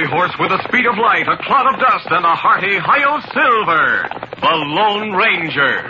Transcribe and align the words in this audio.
fiery 0.00 0.10
horse 0.10 0.34
with 0.38 0.50
the 0.50 0.62
speed 0.68 0.86
of 0.86 0.96
light, 0.96 1.26
a 1.28 1.36
cloud 1.44 1.74
of 1.74 1.80
dust, 1.80 2.06
and 2.10 2.24
a 2.24 2.34
hearty 2.34 2.78
Hi-Yo 2.78 3.20
Silver, 3.32 4.08
the 4.40 4.56
Lone 4.56 5.12
Ranger. 5.12 5.89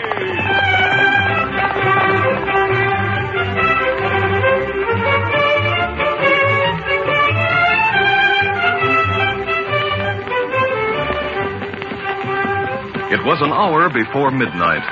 It 13.11 13.19
was 13.27 13.43
an 13.43 13.51
hour 13.51 13.91
before 13.91 14.31
midnight. 14.31 14.87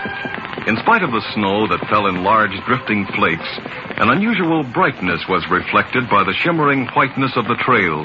In 0.68 0.76
spite 0.84 1.08
of 1.08 1.16
the 1.16 1.24
snow 1.32 1.72
that 1.72 1.88
fell 1.88 2.12
in 2.12 2.20
large 2.22 2.52
drifting 2.68 3.08
flakes, 3.16 3.48
an 3.96 4.12
unusual 4.12 4.68
brightness 4.76 5.24
was 5.32 5.48
reflected 5.48 6.10
by 6.12 6.28
the 6.28 6.36
shimmering 6.36 6.92
whiteness 6.92 7.32
of 7.40 7.48
the 7.48 7.56
trail. 7.64 8.04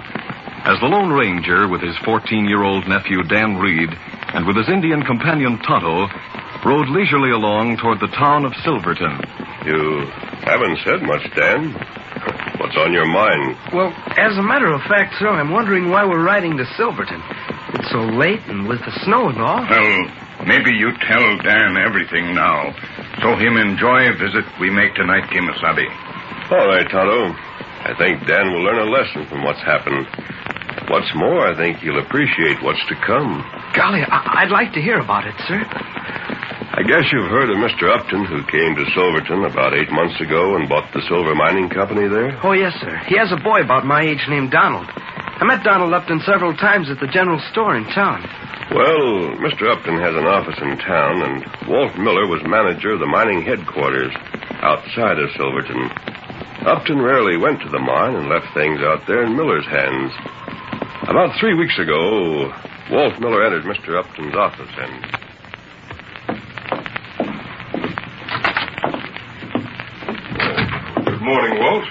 As 0.62 0.78
the 0.78 0.86
Lone 0.86 1.10
Ranger, 1.10 1.66
with 1.66 1.82
his 1.82 1.98
14 2.06 2.46
year 2.46 2.62
old 2.62 2.86
nephew 2.86 3.24
Dan 3.24 3.58
Reid, 3.58 3.90
and 4.30 4.46
with 4.46 4.54
his 4.54 4.70
Indian 4.70 5.02
companion 5.02 5.58
Tonto, 5.58 6.06
rode 6.64 6.88
leisurely 6.94 7.34
along 7.34 7.78
toward 7.82 7.98
the 7.98 8.14
town 8.14 8.46
of 8.46 8.54
Silverton. 8.62 9.18
You 9.66 10.06
haven't 10.46 10.78
said 10.86 11.02
much, 11.02 11.26
Dan. 11.34 11.74
What's 12.62 12.76
on 12.78 12.94
your 12.94 13.04
mind? 13.10 13.58
Well, 13.74 13.90
as 14.14 14.38
a 14.38 14.46
matter 14.46 14.72
of 14.72 14.80
fact, 14.86 15.18
sir, 15.18 15.26
I'm 15.26 15.50
wondering 15.50 15.90
why 15.90 16.06
we're 16.06 16.22
riding 16.22 16.56
to 16.56 16.64
Silverton. 16.78 17.20
It's 17.74 17.90
so 17.90 18.00
late 18.02 18.40
and 18.46 18.68
with 18.68 18.80
the 18.80 18.92
snow 19.04 19.28
and 19.28 19.38
all. 19.40 19.66
Well, 19.66 20.46
maybe 20.46 20.70
you 20.72 20.92
tell 21.06 21.36
Dan 21.42 21.76
everything 21.76 22.34
now. 22.34 22.72
So 23.22 23.34
him 23.36 23.56
enjoy 23.56 24.08
a 24.08 24.14
visit 24.16 24.44
we 24.60 24.70
make 24.70 24.94
tonight, 24.94 25.24
Kimasabi. 25.30 25.86
All 26.50 26.68
right, 26.68 26.86
Tonto. 26.90 27.34
I 27.84 27.92
think 27.98 28.26
Dan 28.26 28.52
will 28.52 28.62
learn 28.62 28.78
a 28.78 28.90
lesson 28.90 29.26
from 29.26 29.42
what's 29.44 29.60
happened. 29.60 30.06
What's 30.88 31.10
more, 31.14 31.46
I 31.48 31.56
think 31.56 31.78
he'll 31.78 31.98
appreciate 31.98 32.62
what's 32.62 32.84
to 32.88 32.94
come. 33.06 33.42
Golly, 33.74 34.02
I- 34.04 34.42
I'd 34.44 34.50
like 34.50 34.72
to 34.74 34.80
hear 34.82 34.98
about 35.00 35.26
it, 35.26 35.34
sir. 35.48 35.64
I 36.76 36.82
guess 36.82 37.10
you've 37.12 37.30
heard 37.30 37.50
of 37.50 37.56
Mr. 37.56 37.88
Upton, 37.88 38.24
who 38.24 38.42
came 38.44 38.74
to 38.76 38.84
Silverton 38.94 39.44
about 39.44 39.74
eight 39.74 39.90
months 39.92 40.20
ago 40.20 40.56
and 40.56 40.68
bought 40.68 40.92
the 40.92 41.02
silver 41.02 41.34
mining 41.34 41.68
company 41.68 42.08
there? 42.08 42.38
Oh, 42.42 42.52
yes, 42.52 42.74
sir. 42.80 42.96
He 43.06 43.16
has 43.16 43.30
a 43.32 43.36
boy 43.36 43.60
about 43.62 43.86
my 43.86 44.00
age 44.02 44.26
named 44.28 44.50
Donald. 44.50 44.90
I 45.36 45.44
met 45.44 45.64
Donald 45.64 45.92
Upton 45.92 46.20
several 46.20 46.56
times 46.56 46.90
at 46.90 47.00
the 47.00 47.08
general 47.08 47.40
store 47.50 47.76
in 47.76 47.84
town. 47.86 48.22
Well, 48.70 49.36
Mr. 49.42 49.68
Upton 49.70 49.98
has 49.98 50.14
an 50.14 50.24
office 50.24 50.58
in 50.62 50.78
town, 50.78 51.22
and 51.22 51.68
Walt 51.68 51.98
Miller 51.98 52.26
was 52.26 52.40
manager 52.46 52.92
of 52.92 53.00
the 53.00 53.06
mining 53.06 53.42
headquarters 53.42 54.14
outside 54.62 55.18
of 55.18 55.30
Silverton. 55.36 55.90
Upton 56.64 57.02
rarely 57.02 57.36
went 57.36 57.60
to 57.60 57.68
the 57.68 57.78
mine 57.78 58.14
and 58.14 58.28
left 58.28 58.46
things 58.54 58.80
out 58.80 59.06
there 59.06 59.24
in 59.24 59.36
Miller's 59.36 59.66
hands. 59.66 60.12
About 61.08 61.38
three 61.38 61.54
weeks 61.54 61.78
ago, 61.78 62.54
Walt 62.90 63.20
Miller 63.20 63.44
entered 63.44 63.64
Mr. 63.64 63.98
Upton's 63.98 64.34
office 64.34 64.70
and. 64.78 65.24
Good 71.04 71.20
morning, 71.20 71.58
Walt. 71.60 71.84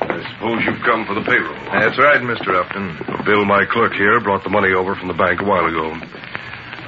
I 0.00 0.22
suppose 0.36 0.60
you've 0.64 0.84
come 0.84 1.04
for 1.08 1.14
the 1.14 1.24
payroll. 1.24 1.56
That's 1.72 1.98
right, 1.98 2.20
Mr. 2.20 2.52
Upton. 2.54 3.24
Bill, 3.24 3.44
my 3.44 3.64
clerk 3.64 3.94
here, 3.94 4.20
brought 4.20 4.44
the 4.44 4.50
money 4.52 4.72
over 4.72 4.94
from 4.94 5.08
the 5.08 5.16
bank 5.16 5.40
a 5.40 5.44
while 5.44 5.64
ago. 5.64 5.96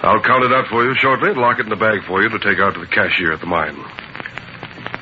I'll 0.05 0.23
count 0.23 0.45
it 0.45 0.53
out 0.53 0.69
for 0.69 0.85
you 0.85 0.95
shortly 1.01 1.31
and 1.31 1.41
lock 1.41 1.59
it 1.59 1.67
in 1.67 1.71
the 1.71 1.81
bag 1.81 2.05
for 2.07 2.23
you 2.23 2.29
to 2.29 2.39
take 2.39 2.61
out 2.61 2.75
to 2.75 2.81
the 2.81 2.87
cashier 2.87 3.33
at 3.33 3.41
the 3.41 3.51
mine. 3.51 3.75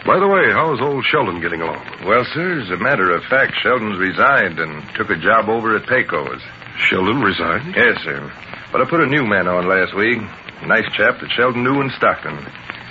By 0.06 0.22
the 0.22 0.28
way, 0.30 0.54
how's 0.54 0.80
old 0.80 1.04
Sheldon 1.04 1.42
getting 1.42 1.60
along? 1.60 1.82
Well, 2.06 2.24
sir, 2.32 2.62
as 2.62 2.70
a 2.70 2.78
matter 2.78 3.10
of 3.10 3.24
fact, 3.24 3.58
Sheldon's 3.60 3.98
resigned 3.98 4.58
and 4.58 4.86
took 4.94 5.10
a 5.10 5.18
job 5.18 5.50
over 5.50 5.76
at 5.76 5.88
Pecos. 5.88 6.40
Sheldon 6.78 7.20
resigned? 7.20 7.74
Yes, 7.74 7.98
sir. 8.04 8.32
But 8.70 8.80
I 8.80 8.84
put 8.88 9.02
a 9.02 9.10
new 9.10 9.26
man 9.26 9.48
on 9.48 9.66
last 9.66 9.94
week. 9.96 10.22
Nice 10.64 10.86
chap 10.94 11.20
that 11.20 11.30
Sheldon 11.34 11.64
knew 11.64 11.82
in 11.82 11.90
Stockton. 11.98 12.38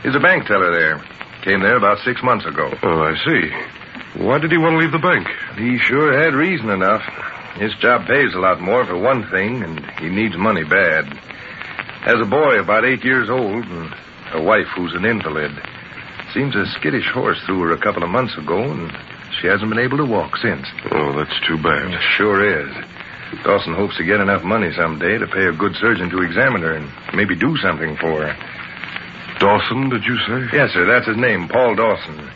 He's 0.04 0.16
a 0.16 0.20
bank 0.20 0.46
teller 0.46 0.72
there. 0.76 1.02
Came 1.42 1.62
there 1.62 1.78
about 1.78 2.00
six 2.04 2.22
months 2.22 2.46
ago. 2.46 2.70
Oh, 2.84 3.02
I 3.02 3.16
see. 3.26 3.50
Why 4.18 4.40
did 4.40 4.52
he 4.52 4.58
want 4.58 4.74
to 4.74 4.78
leave 4.78 4.92
the 4.92 5.00
bank? 5.00 5.28
He 5.58 5.78
sure 5.78 6.18
had 6.18 6.34
reason 6.34 6.70
enough. 6.70 7.04
His 7.60 7.74
job 7.76 8.08
pays 8.08 8.34
a 8.34 8.40
lot 8.40 8.62
more 8.62 8.86
for 8.86 8.98
one 8.98 9.30
thing, 9.30 9.62
and 9.64 9.86
he 10.00 10.10
needs 10.10 10.38
money 10.38 10.64
bad. 10.64 11.06
Has 12.04 12.20
a 12.22 12.26
boy 12.26 12.60
about 12.60 12.86
eight 12.86 13.04
years 13.04 13.30
old 13.30 13.66
and 13.66 13.94
a 14.34 14.42
wife 14.42 14.68
who's 14.76 14.94
an 14.94 15.06
invalid. 15.06 15.52
Seems 16.34 16.56
a 16.56 16.66
skittish 16.80 17.10
horse 17.12 17.40
threw 17.46 17.62
her 17.62 17.72
a 17.74 17.78
couple 17.78 18.04
of 18.04 18.10
months 18.10 18.38
ago, 18.38 18.62
and 18.64 18.92
she 19.40 19.48
hasn't 19.48 19.70
been 19.70 19.80
able 19.80 19.98
to 19.98 20.06
walk 20.06 20.38
since. 20.38 20.68
Oh, 20.92 21.14
that's 21.14 21.40
too 21.48 21.58
bad. 21.58 22.00
Sure 22.16 22.44
is. 22.44 22.74
Dawson 23.44 23.74
hopes 23.74 23.98
to 23.98 24.04
get 24.04 24.22
enough 24.22 24.44
money 24.44 24.72
someday 24.74 25.18
to 25.18 25.28
pay 25.28 25.46
a 25.48 25.52
good 25.52 25.76
surgeon 25.76 26.10
to 26.10 26.22
examine 26.22 26.62
her 26.62 26.74
and 26.74 26.90
maybe 27.14 27.36
do 27.36 27.58
something 27.58 27.98
for 27.98 28.28
her. 28.28 28.36
Dawson, 29.40 29.90
did 29.90 30.06
you 30.06 30.18
say? 30.28 30.56
Yes, 30.56 30.72
sir, 30.72 30.86
that's 30.86 31.08
his 31.08 31.18
name, 31.18 31.50
Paul 31.50 31.76
Dawson. 31.76 32.30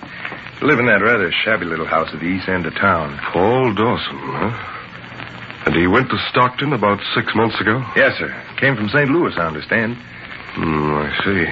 Live 0.62 0.80
in 0.80 0.88
that 0.88 1.02
rather 1.02 1.32
shabby 1.32 1.66
little 1.66 1.86
house 1.86 2.10
at 2.14 2.20
the 2.20 2.26
east 2.26 2.50
end 2.50 2.66
of 2.66 2.76
town. 2.76 3.18
Paul 3.32 3.74
Dawson, 3.74 4.18
huh? 4.18 5.66
And 5.66 5.76
he 5.76 5.88
went 5.88 6.10
to 6.10 6.18
Stockton 6.30 6.74
about 6.74 7.00
six 7.16 7.34
months 7.34 7.60
ago? 7.62 7.84
Yes, 7.96 8.18
sir. 8.18 8.36
Came 8.58 8.76
from 8.76 8.90
St. 8.90 9.10
Louis, 9.10 9.34
I 9.38 9.48
understand. 9.48 9.96
Hmm, 9.96 10.94
I 10.96 11.10
see. 11.24 11.46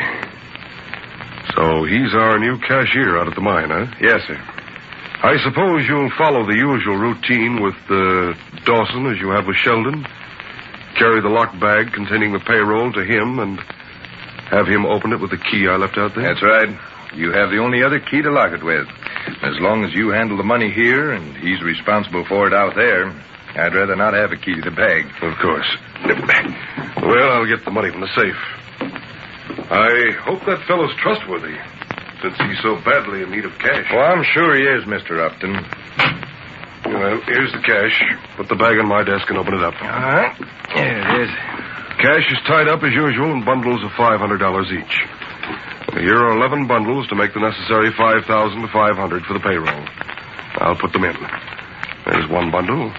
So 1.55 1.85
he's 1.85 2.13
our 2.13 2.37
new 2.37 2.57
cashier 2.59 3.17
out 3.17 3.27
at 3.27 3.35
the 3.35 3.41
mine, 3.41 3.69
huh? 3.69 3.87
Yes, 4.01 4.21
sir. 4.27 4.37
I 5.23 5.37
suppose 5.43 5.87
you'll 5.87 6.11
follow 6.17 6.45
the 6.45 6.55
usual 6.55 6.97
routine 6.97 7.61
with 7.61 7.75
uh, 7.89 8.33
Dawson 8.65 9.07
as 9.07 9.19
you 9.19 9.29
have 9.29 9.47
with 9.47 9.55
Sheldon. 9.55 10.05
Carry 10.95 11.21
the 11.21 11.29
locked 11.29 11.59
bag 11.59 11.93
containing 11.93 12.33
the 12.33 12.39
payroll 12.39 12.91
to 12.91 13.03
him 13.03 13.39
and 13.39 13.59
have 14.51 14.67
him 14.67 14.85
open 14.85 15.13
it 15.13 15.19
with 15.19 15.31
the 15.31 15.37
key 15.37 15.67
I 15.67 15.77
left 15.77 15.97
out 15.97 16.13
there? 16.13 16.23
That's 16.23 16.43
right. 16.43 16.69
You 17.15 17.31
have 17.31 17.49
the 17.49 17.57
only 17.57 17.83
other 17.83 17.99
key 17.99 18.21
to 18.21 18.31
lock 18.31 18.51
it 18.51 18.63
with. 18.63 18.87
As 19.41 19.59
long 19.59 19.83
as 19.85 19.93
you 19.93 20.09
handle 20.09 20.37
the 20.37 20.43
money 20.43 20.71
here 20.71 21.11
and 21.11 21.35
he's 21.37 21.61
responsible 21.61 22.25
for 22.25 22.47
it 22.47 22.53
out 22.53 22.75
there, 22.75 23.09
I'd 23.55 23.73
rather 23.73 23.95
not 23.95 24.13
have 24.13 24.31
a 24.31 24.37
key 24.37 24.55
to 24.55 24.61
the 24.61 24.71
bag. 24.71 25.05
Of 25.21 25.37
course. 25.39 25.67
Well, 27.01 27.29
I'll 27.31 27.47
get 27.47 27.65
the 27.65 27.71
money 27.71 27.91
from 27.91 28.01
the 28.01 28.13
safe. 28.15 28.37
I 29.69 30.11
hope 30.21 30.45
that 30.45 30.63
fellow's 30.67 30.93
trustworthy, 30.95 31.57
since 32.21 32.37
he's 32.37 32.61
so 32.61 32.75
badly 32.83 33.23
in 33.23 33.31
need 33.31 33.45
of 33.45 33.57
cash. 33.59 33.87
Well, 33.91 34.05
I'm 34.05 34.23
sure 34.23 34.55
he 34.55 34.63
is, 34.63 34.85
Mr. 34.85 35.19
Upton. 35.19 35.53
Well, 36.85 37.19
here's 37.25 37.51
the 37.51 37.59
cash. 37.65 38.01
Put 38.37 38.47
the 38.47 38.55
bag 38.55 38.79
on 38.79 38.87
my 38.87 39.03
desk 39.03 39.29
and 39.29 39.37
open 39.37 39.55
it 39.55 39.63
up. 39.63 39.73
All 39.81 39.89
right. 39.89 40.35
Here 40.73 40.97
it 40.97 41.21
is. 41.23 41.29
Cash 41.99 42.31
is 42.31 42.39
tied 42.45 42.67
up 42.67 42.83
as 42.83 42.93
usual 42.93 43.31
in 43.31 43.43
bundles 43.43 43.83
of 43.83 43.91
$500 43.91 44.71
each. 44.71 45.05
Here 45.99 46.15
are 46.15 46.37
11 46.37 46.67
bundles 46.67 47.07
to 47.07 47.15
make 47.15 47.33
the 47.33 47.39
necessary 47.39 47.91
5500 47.91 49.25
for 49.25 49.33
the 49.33 49.39
payroll. 49.39 49.83
I'll 50.61 50.75
put 50.75 50.93
them 50.93 51.03
in. 51.03 51.17
There's 52.05 52.29
one 52.29 52.51
bundle, 52.51 52.93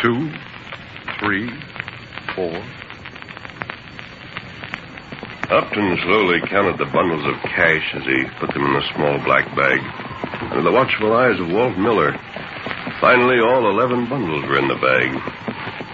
two, 0.00 0.30
three, 1.18 1.50
four. 2.36 2.54
Upton 5.50 5.98
slowly 6.06 6.38
counted 6.46 6.78
the 6.78 6.86
bundles 6.86 7.26
of 7.26 7.42
cash 7.50 7.94
as 7.94 8.04
he 8.04 8.22
put 8.38 8.54
them 8.54 8.64
in 8.64 8.74
the 8.74 8.94
small 8.94 9.18
black 9.24 9.50
bag. 9.56 9.80
Under 10.52 10.62
the 10.62 10.70
watchful 10.70 11.12
eyes 11.12 11.40
of 11.40 11.50
Walt 11.50 11.76
Miller. 11.78 12.12
Finally, 13.00 13.40
all 13.40 13.68
11 13.70 14.08
bundles 14.08 14.44
were 14.46 14.58
in 14.58 14.68
the 14.68 14.78
bag. 14.78 15.10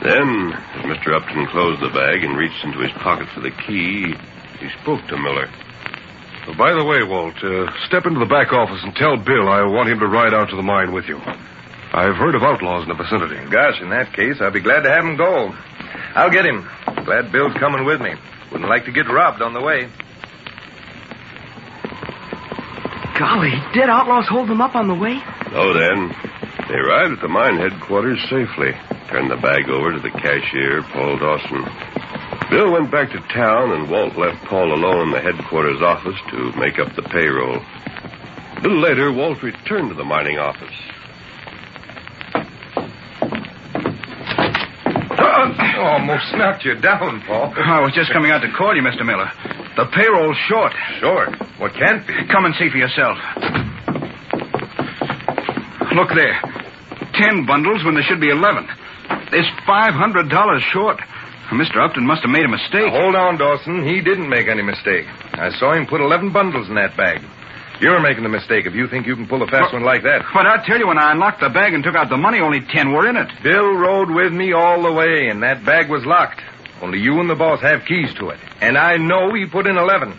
Then, 0.03 0.53
as 0.53 0.85
Mr. 0.85 1.17
Upton 1.17 1.47
closed 1.47 1.81
the 1.81 1.89
bag 1.89 2.23
and 2.23 2.37
reached 2.37 2.63
into 2.63 2.81
his 2.81 2.93
pocket 3.01 3.27
for 3.33 3.41
the 3.41 3.51
key, 3.51 4.15
he 4.61 4.69
spoke 4.83 5.01
to 5.09 5.17
Miller. 5.17 5.49
Oh, 6.49 6.55
by 6.55 6.73
the 6.73 6.85
way, 6.85 7.03
Walt, 7.03 7.43
uh, 7.43 7.67
step 7.87 8.07
into 8.07 8.21
the 8.21 8.27
back 8.27 8.53
office 8.53 8.81
and 8.83 8.95
tell 8.95 9.17
Bill 9.17 9.49
I 9.49 9.67
want 9.67 9.89
him 9.89 9.99
to 9.99 10.07
ride 10.07 10.33
out 10.33 10.51
to 10.51 10.57
the 10.57 10.63
mine 10.63 10.93
with 10.93 11.07
you. 11.07 11.19
I've 11.93 12.15
heard 12.15 12.35
of 12.35 12.43
outlaws 12.43 12.83
in 12.83 12.89
the 12.89 12.95
vicinity. 12.95 13.37
Gosh, 13.51 13.81
in 13.81 13.91
that 13.91 14.13
case, 14.13 14.37
I'll 14.41 14.51
be 14.53 14.61
glad 14.61 14.83
to 14.83 14.91
have 14.91 15.05
him 15.05 15.17
go. 15.17 15.55
I'll 16.15 16.31
get 16.31 16.47
him. 16.47 16.69
Glad 17.05 17.33
Bill's 17.33 17.55
coming 17.55 17.85
with 17.85 18.01
me. 18.01 18.15
Wouldn't 18.53 18.71
like 18.71 18.85
to 18.85 18.93
get 18.93 19.09
robbed 19.09 19.43
on 19.43 19.55
the 19.55 19.61
way. 19.61 19.89
Golly, 23.19 23.55
did 23.73 23.89
outlaws 23.89 24.29
hold 24.29 24.49
them 24.49 24.61
up 24.61 24.77
on 24.77 24.89
the 24.89 24.95
way? 24.95 25.21
Oh, 25.53 25.73
then, 25.73 26.15
they 26.69 26.75
arrived 26.75 27.15
at 27.15 27.21
the 27.23 27.29
mine 27.29 27.57
headquarters 27.57 28.21
safely. 28.29 28.73
Turned 29.09 29.31
the 29.31 29.37
bag 29.37 29.69
over 29.71 29.93
to 29.93 30.01
the 30.01 30.11
cashier, 30.11 30.83
Paul 30.83 31.19
Dawson. 31.19 31.65
Bill 32.51 32.73
went 32.73 32.91
back 32.91 33.11
to 33.11 33.21
town, 33.35 33.73
and 33.73 33.91
Walt 33.91 34.17
left 34.17 34.45
Paul 34.45 34.73
alone 34.73 35.09
in 35.09 35.13
the 35.13 35.21
headquarters 35.21 35.83
office 35.83 36.17
to 36.31 36.53
make 36.59 36.79
up 36.79 36.95
the 36.95 37.03
payroll. 37.03 37.57
A 37.59 38.61
little 38.63 38.81
later, 38.81 39.13
Walt 39.13 39.43
returned 39.43 39.91
to 39.91 39.95
the 39.95 40.05
mining 40.05 40.39
office. 40.39 40.73
Oh, 45.79 45.83
almost 45.83 46.33
knocked 46.33 46.65
you 46.65 46.75
down, 46.81 47.21
Paul. 47.27 47.53
I 47.55 47.81
was 47.81 47.93
just 47.95 48.11
coming 48.11 48.31
out 48.31 48.41
to 48.41 48.51
call 48.57 48.75
you, 48.75 48.81
Mr. 48.83 49.05
Miller. 49.05 49.31
The 49.77 49.85
payroll's 49.93 50.37
short. 50.49 50.73
Short. 51.01 51.29
What 51.61 51.75
can't 51.75 52.07
be? 52.07 52.15
Come 52.33 52.47
and 52.47 52.55
see 52.55 52.71
for 52.71 52.79
yourself. 52.79 53.19
Look 55.95 56.09
there. 56.17 56.41
Ten 57.13 57.45
bundles 57.47 57.85
when 57.85 57.95
there 57.95 58.03
should 58.03 58.21
be 58.21 58.31
eleven. 58.31 58.67
There's 59.31 59.49
five 59.67 59.93
hundred 59.93 60.31
dollars 60.31 60.63
short. 60.73 60.99
Mr. 61.51 61.83
Upton 61.83 62.05
must 62.07 62.23
have 62.23 62.31
made 62.31 62.45
a 62.45 62.49
mistake. 62.49 62.93
Now, 62.93 63.01
hold 63.01 63.15
on, 63.15 63.39
Dawson. 63.39 63.87
He 63.87 64.01
didn't 64.01 64.29
make 64.29 64.49
any 64.49 64.63
mistake. 64.63 65.07
I 65.35 65.51
saw 65.59 65.73
him 65.73 65.87
put 65.87 66.01
11 66.01 66.33
bundles 66.33 66.69
in 66.69 66.75
that 66.75 66.97
bag. 66.97 67.23
You're 67.81 68.01
making 68.01 68.23
the 68.23 68.31
mistake 68.31 68.65
if 68.67 68.75
you 68.75 68.89
think 68.89 69.07
you 69.07 69.15
can 69.15 69.27
pull 69.29 69.43
a 69.43 69.47
fast 69.47 69.73
one 69.73 69.85
like 69.85 70.03
that. 70.05 70.25
But 70.33 70.47
I 70.47 70.65
tell 70.67 70.79
you, 70.79 70.87
when 70.87 70.99
I 70.99 71.13
unlocked 71.13 71.41
the 71.41 71.51
bag 71.51 71.75
and 71.75 71.85
took 71.85 71.95
out 71.95 72.09
the 72.09 72.17
money, 72.17 72.41
only 72.41 72.61
ten 72.61 72.93
were 72.93 73.07
in 73.07 73.17
it. 73.17 73.29
Bill 73.43 73.75
rode 73.75 74.11
with 74.11 74.33
me 74.33 74.53
all 74.53 74.83
the 74.83 74.93
way, 74.93 75.29
and 75.29 75.43
that 75.43 75.65
bag 75.65 75.91
was 75.91 76.05
locked. 76.07 76.41
Only 76.81 77.01
you 77.01 77.21
and 77.21 77.29
the 77.29 77.35
boss 77.35 77.61
have 77.61 77.85
keys 77.85 78.13
to 78.15 78.31
it. 78.31 78.41
And 78.61 78.79
I 78.79 78.97
know 78.97 79.33
he 79.35 79.47
put 79.47 79.67
in 79.67 79.77
11. 79.77 80.19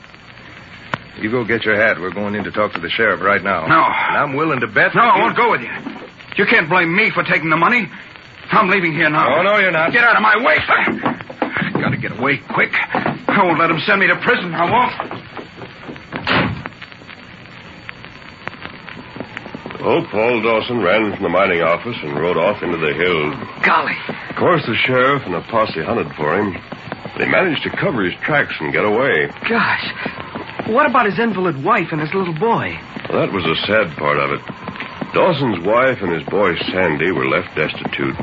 You 1.20 1.32
go 1.32 1.44
get 1.44 1.66
your 1.66 1.76
hat. 1.76 2.00
We're 2.00 2.14
going 2.14 2.36
in 2.36 2.44
to 2.44 2.52
talk 2.52 2.74
to 2.74 2.80
the 2.80 2.90
sheriff 2.90 3.22
right 3.22 3.42
now. 3.42 3.66
No. 3.66 3.84
And 3.84 4.18
I'm 4.18 4.36
willing 4.36 4.60
to 4.60 4.68
bet. 4.68 4.94
No, 4.94 5.02
I 5.02 5.20
won't 5.20 5.36
go 5.36 5.50
with 5.52 5.62
you. 5.62 5.72
You 6.38 6.46
can't 6.46 6.70
blame 6.70 6.96
me 6.96 7.10
for 7.10 7.24
taking 7.24 7.50
the 7.50 7.58
money. 7.58 7.90
I'm 8.52 8.70
leaving 8.70 8.94
here 8.94 9.10
now. 9.10 9.40
Oh, 9.40 9.42
no, 9.44 9.58
you're 9.58 9.72
not. 9.72 9.92
Get 9.92 10.04
out 10.04 10.16
of 10.16 10.22
my 10.22 10.38
way. 10.38 10.58
I 10.60 11.72
gotta 11.80 11.98
get 11.98 12.18
away 12.18 12.38
quick. 12.54 12.72
I 12.74 13.44
won't 13.44 13.60
let 13.60 13.68
them 13.68 13.80
send 13.86 14.00
me 14.00 14.08
to 14.08 14.16
prison. 14.18 14.54
I 14.54 14.72
won't. 14.72 15.18
Oh, 19.80 20.04
Paul 20.12 20.42
Dawson 20.42 20.82
ran 20.82 21.14
from 21.14 21.24
the 21.24 21.30
mining 21.30 21.62
office 21.62 21.96
and 22.02 22.16
rode 22.20 22.36
off 22.38 22.62
into 22.64 22.78
the 22.78 22.94
hills. 22.94 23.36
Golly. 23.64 23.96
Of 24.30 24.36
course, 24.36 24.66
the 24.66 24.76
sheriff 24.76 25.24
and 25.26 25.36
a 25.36 25.42
posse 25.42 25.82
hunted 25.82 26.12
for 26.16 26.36
him. 26.36 26.54
They 27.18 27.26
managed 27.26 27.64
to 27.64 27.70
cover 27.70 28.04
his 28.04 28.14
tracks 28.22 28.54
and 28.60 28.74
get 28.74 28.84
away. 28.86 29.28
Gosh. 29.48 30.68
What 30.68 30.90
about 30.90 31.06
his 31.06 31.18
invalid 31.20 31.64
wife 31.64 31.90
and 31.92 32.02
his 32.02 32.14
little 32.14 32.34
boy? 32.34 32.78
Well, 33.10 33.22
that 33.22 33.32
was 33.32 33.44
the 33.44 33.56
sad 33.66 33.96
part 33.98 34.18
of 34.20 34.32
it. 34.32 34.42
Dawson's 35.14 35.66
wife 35.66 36.02
and 36.02 36.12
his 36.12 36.28
boy 36.28 36.58
Sandy 36.68 37.12
were 37.12 37.26
left 37.26 37.56
destitute. 37.56 38.16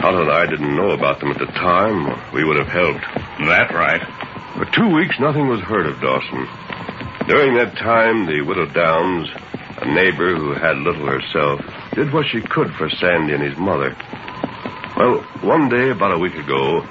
Tonto 0.00 0.22
and 0.22 0.30
I 0.30 0.46
didn't 0.46 0.76
know 0.76 0.90
about 0.90 1.18
them 1.18 1.30
at 1.30 1.38
the 1.38 1.46
time. 1.46 2.06
or 2.06 2.22
We 2.32 2.44
would 2.44 2.56
have 2.56 2.68
helped. 2.68 3.00
That 3.48 3.74
right. 3.74 4.00
For 4.56 4.64
two 4.66 4.94
weeks, 4.94 5.18
nothing 5.18 5.48
was 5.48 5.60
heard 5.60 5.86
of 5.86 6.00
Dawson. 6.00 6.46
During 7.26 7.54
that 7.56 7.76
time, 7.76 8.26
the 8.26 8.42
widow 8.42 8.66
Downs, 8.66 9.28
a 9.78 9.92
neighbor 9.92 10.36
who 10.36 10.52
had 10.52 10.76
little 10.78 11.06
herself, 11.06 11.60
did 11.94 12.12
what 12.12 12.26
she 12.26 12.40
could 12.40 12.72
for 12.74 12.88
Sandy 12.88 13.34
and 13.34 13.42
his 13.42 13.58
mother. 13.58 13.96
Well, 14.96 15.20
one 15.42 15.68
day, 15.68 15.90
about 15.90 16.14
a 16.14 16.18
week 16.18 16.34
ago, 16.34 16.82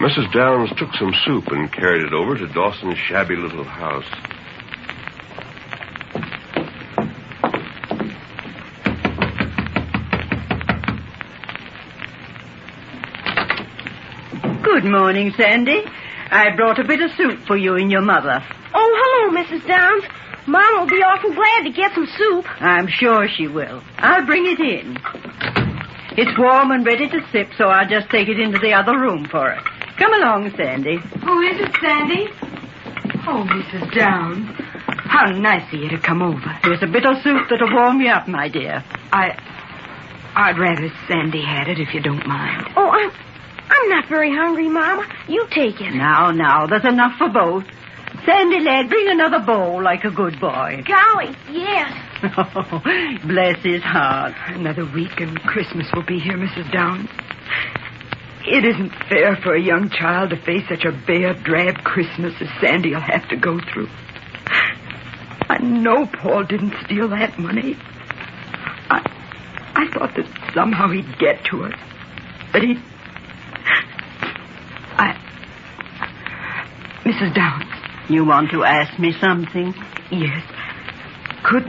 Mrs. 0.00 0.32
Downs 0.32 0.70
took 0.76 0.92
some 0.94 1.14
soup 1.24 1.48
and 1.48 1.72
carried 1.72 2.04
it 2.04 2.12
over 2.12 2.36
to 2.36 2.46
Dawson's 2.48 2.98
shabby 2.98 3.36
little 3.36 3.64
house. 3.64 4.06
Morning, 14.90 15.32
Sandy. 15.36 15.82
I 16.30 16.54
brought 16.56 16.78
a 16.78 16.84
bit 16.84 17.00
of 17.00 17.10
soup 17.16 17.40
for 17.46 17.56
you 17.56 17.76
and 17.76 17.90
your 17.90 18.02
mother. 18.02 18.42
Oh, 18.74 19.30
hello, 19.30 19.42
Mrs. 19.42 19.66
Downs. 19.66 20.04
Mom 20.46 20.80
will 20.80 20.86
be 20.86 21.02
awful 21.02 21.32
glad 21.34 21.64
to 21.64 21.70
get 21.70 21.92
some 21.94 22.06
soup. 22.06 22.62
I'm 22.62 22.86
sure 22.88 23.28
she 23.28 23.46
will. 23.48 23.82
I'll 23.98 24.24
bring 24.24 24.46
it 24.46 24.60
in. 24.60 24.98
It's 26.16 26.36
warm 26.38 26.70
and 26.70 26.84
ready 26.84 27.08
to 27.08 27.20
sip, 27.30 27.50
so 27.56 27.66
I'll 27.66 27.88
just 27.88 28.10
take 28.10 28.28
it 28.28 28.40
into 28.40 28.58
the 28.58 28.72
other 28.72 28.98
room 28.98 29.26
for 29.30 29.50
her. 29.50 29.60
Come 29.98 30.14
along, 30.14 30.52
Sandy. 30.56 30.96
Who 30.96 31.40
is 31.40 31.60
it, 31.60 31.74
Sandy? 31.80 32.28
Oh, 33.26 33.44
Mrs. 33.48 33.94
Downs. 33.94 34.48
How 34.86 35.30
nice 35.30 35.72
of 35.72 35.80
you 35.80 35.88
to 35.90 35.98
come 35.98 36.22
over. 36.22 36.58
Here's 36.62 36.82
a 36.82 36.86
bit 36.86 37.04
of 37.04 37.22
soup 37.22 37.48
that'll 37.50 37.72
warm 37.72 38.00
you 38.00 38.10
up, 38.10 38.28
my 38.28 38.48
dear. 38.48 38.84
I. 39.12 39.38
I'd 40.34 40.58
rather 40.58 40.90
Sandy 41.08 41.42
had 41.42 41.68
it 41.68 41.78
if 41.80 41.94
you 41.94 42.00
don't 42.00 42.26
mind. 42.26 42.68
Oh, 42.76 42.90
I'm, 42.90 43.10
I'm 43.70 43.88
not 43.90 44.08
very 44.08 44.30
hungry, 44.34 44.68
Mama. 44.68 45.06
You 45.28 45.46
take 45.50 45.80
it. 45.80 45.94
Now, 45.94 46.30
now, 46.30 46.66
there's 46.66 46.84
enough 46.84 47.18
for 47.18 47.28
both. 47.28 47.64
Sandy, 48.24 48.60
lad, 48.60 48.88
bring 48.88 49.08
another 49.08 49.40
bowl 49.40 49.82
like 49.82 50.04
a 50.04 50.10
good 50.10 50.40
boy. 50.40 50.82
Golly, 50.86 51.34
yes. 51.50 51.92
Bless 53.24 53.62
his 53.62 53.82
heart. 53.82 54.34
Another 54.48 54.84
week 54.84 55.20
and 55.20 55.38
Christmas 55.42 55.86
will 55.94 56.04
be 56.04 56.18
here, 56.18 56.36
Mrs. 56.36 56.70
Downs. 56.72 57.08
It 58.46 58.64
isn't 58.64 58.90
fair 59.08 59.36
for 59.36 59.54
a 59.54 59.60
young 59.60 59.90
child 59.90 60.30
to 60.30 60.36
face 60.36 60.66
such 60.68 60.84
a 60.84 60.92
bare, 60.92 61.34
drab 61.34 61.84
Christmas 61.84 62.34
as 62.40 62.48
Sandy'll 62.60 63.00
have 63.00 63.28
to 63.28 63.36
go 63.36 63.60
through. 63.60 63.88
I 65.50 65.58
know 65.58 66.06
Paul 66.06 66.44
didn't 66.44 66.74
steal 66.84 67.08
that 67.08 67.38
money. 67.38 67.76
I, 68.90 69.00
I 69.74 69.88
thought 69.92 70.14
that 70.16 70.26
somehow 70.54 70.88
he'd 70.90 71.18
get 71.18 71.44
to 71.46 71.64
us. 71.64 71.74
That 72.52 72.62
he'd. 72.62 72.82
I. 74.98 75.16
Mrs. 77.04 77.34
Downs. 77.34 77.64
You 78.08 78.24
want 78.24 78.50
to 78.50 78.64
ask 78.64 78.98
me 78.98 79.12
something? 79.20 79.74
Yes. 80.10 80.42
Could 81.44 81.64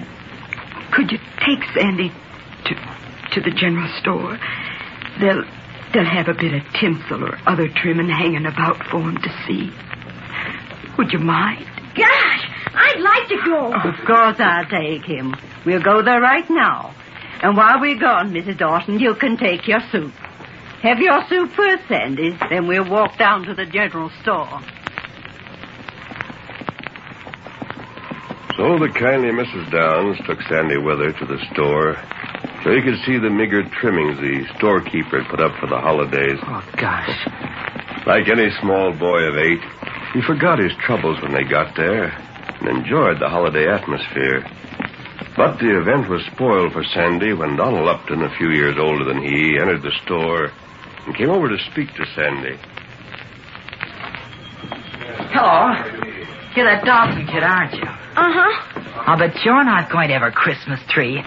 could 0.92 1.12
you 1.12 1.20
take 1.46 1.64
Sandy 1.74 2.12
to 2.66 2.76
to 3.34 3.42
the 3.42 3.52
general 3.52 3.88
store? 4.00 4.40
They'll 5.20 5.44
they'll 5.94 6.06
have 6.06 6.28
a 6.28 6.34
bit 6.34 6.54
of 6.54 6.62
tinsel 6.74 7.24
or 7.26 7.38
other 7.46 7.68
trimming 7.68 8.10
hanging 8.10 8.46
about 8.46 8.78
for 8.88 9.02
him 9.02 9.18
to 9.18 9.30
see. 9.46 9.72
Would 10.98 11.12
you 11.12 11.20
mind? 11.20 11.66
Gosh, 11.96 12.50
I'd 12.74 13.00
I'd 13.00 13.02
like 13.02 13.30
to 13.30 13.46
go. 13.46 13.74
Of 13.74 14.06
course 14.06 14.40
I'll 14.40 14.66
take 14.66 15.06
him. 15.06 15.36
We'll 15.66 15.82
go 15.82 16.02
there 16.02 16.22
right 16.22 16.50
now. 16.50 16.94
And 17.42 17.56
while 17.56 17.80
we're 17.80 18.00
gone, 18.00 18.32
Mrs. 18.34 18.58
Dawson, 18.58 19.00
you 19.00 19.16
can 19.16 19.38
take 19.38 19.68
your 19.68 19.80
soup. 19.92 20.14
Have 20.82 21.00
your 21.00 21.28
soup 21.28 21.52
first, 21.52 21.90
Sandy. 21.90 22.38
Then 22.50 22.66
we'll 22.66 22.90
walk 22.90 23.18
down 23.18 23.44
to 23.44 23.54
the 23.54 23.66
general 23.66 24.10
store. 24.22 24.62
So 28.56 28.80
the 28.80 28.88
kindly 28.88 29.32
Mrs. 29.32 29.72
Downs 29.72 30.18
took 30.26 30.42
Sandy 30.44 30.78
with 30.78 31.00
her 31.00 31.12
to 31.12 31.26
the 31.26 31.38
store 31.52 31.98
so 32.64 32.72
he 32.72 32.82
could 32.82 33.00
see 33.06 33.18
the 33.18 33.30
meager 33.30 33.64
trimmings 33.64 34.20
the 34.20 34.48
storekeeper 34.58 35.22
had 35.22 35.30
put 35.30 35.42
up 35.42 35.54
for 35.60 35.68
the 35.68 35.80
holidays. 35.80 36.40
Oh, 36.44 36.64
gosh. 36.78 37.28
Like 38.06 38.30
any 38.30 38.50
small 38.62 38.94
boy 38.94 39.24
of 39.24 39.36
eight, 39.36 39.62
he 40.14 40.22
forgot 40.22 40.60
his 40.60 40.76
troubles 40.76 41.22
when 41.22 41.34
they 41.34 41.44
got 41.44 41.76
there 41.76 42.06
and 42.60 42.70
enjoyed 42.70 43.20
the 43.20 43.28
holiday 43.28 43.68
atmosphere. 43.68 44.46
But 45.36 45.60
the 45.60 45.78
event 45.78 46.10
was 46.10 46.26
spoiled 46.34 46.72
for 46.72 46.84
Sandy 46.84 47.34
when 47.34 47.58
Donald 47.58 47.88
Upton, 47.88 48.24
a 48.24 48.36
few 48.38 48.50
years 48.50 48.78
older 48.78 49.04
than 49.04 49.22
he, 49.22 49.58
entered 49.60 49.82
the 49.82 49.94
store 50.04 50.52
and 51.06 51.16
came 51.16 51.30
over 51.30 51.50
to 51.50 51.58
speak 51.72 51.90
to 51.96 52.06
Sandy. 52.16 52.58
Hello. 55.32 55.74
You're 56.56 56.66
that 56.66 56.84
Dawson 56.84 57.28
kid, 57.28 57.44
aren't 57.44 57.74
you? 57.74 57.84
Uh-huh. 57.86 59.04
I'll 59.06 59.18
bet 59.18 59.38
you're 59.46 59.64
not 59.64 59.92
going 59.92 60.10
to 60.10 60.16
have 60.18 60.24
a 60.24 60.32
Christmas 60.32 60.80
tree. 60.90 61.24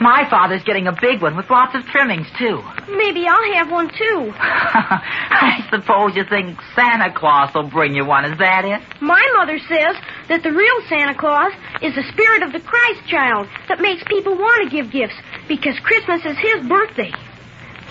My 0.00 0.28
father's 0.28 0.62
getting 0.64 0.86
a 0.86 0.92
big 0.92 1.22
one 1.22 1.36
with 1.36 1.48
lots 1.48 1.74
of 1.74 1.84
trimmings, 1.86 2.26
too. 2.38 2.60
Maybe 2.90 3.24
I'll 3.26 3.54
have 3.54 3.70
one, 3.70 3.88
too. 3.88 4.32
I 4.36 5.64
suppose 5.70 6.14
you 6.14 6.24
think 6.28 6.58
Santa 6.74 7.12
Claus 7.14 7.54
will 7.54 7.70
bring 7.70 7.94
you 7.94 8.04
one. 8.04 8.24
Is 8.24 8.38
that 8.38 8.64
it? 8.64 8.82
My 9.00 9.22
mother 9.36 9.58
says 9.58 9.96
that 10.28 10.42
the 10.42 10.52
real 10.52 10.80
Santa 10.88 11.14
Claus 11.14 11.52
is 11.80 11.94
the 11.94 12.04
spirit 12.12 12.42
of 12.42 12.52
the 12.52 12.60
Christ 12.60 13.08
child 13.08 13.48
that 13.68 13.80
makes 13.80 14.02
people 14.04 14.36
want 14.36 14.68
to 14.68 14.76
give 14.76 14.92
gifts 14.92 15.16
because 15.48 15.78
Christmas 15.80 16.20
is 16.26 16.36
his 16.36 16.68
birthday. 16.68 17.12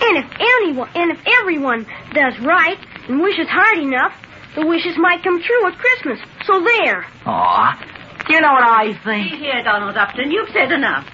And 0.00 0.18
if 0.18 0.30
anyone, 0.38 0.90
and 0.94 1.12
if 1.12 1.20
everyone 1.40 1.86
does 2.12 2.38
right 2.40 2.78
and 3.08 3.20
wishes 3.20 3.48
hard 3.48 3.78
enough, 3.78 4.12
the 4.54 4.66
wishes 4.66 4.96
might 4.98 5.22
come 5.22 5.42
true 5.42 5.66
at 5.66 5.78
Christmas. 5.78 6.18
So 6.44 6.62
there. 6.62 7.06
Aw. 7.26 8.24
Do 8.26 8.34
you 8.34 8.40
know 8.40 8.52
what 8.52 8.64
I 8.64 8.98
think? 9.04 9.30
See 9.30 9.36
here, 9.36 9.62
Donald 9.62 9.96
Upton, 9.96 10.30
you've 10.30 10.50
said 10.50 10.72
enough. 10.72 11.06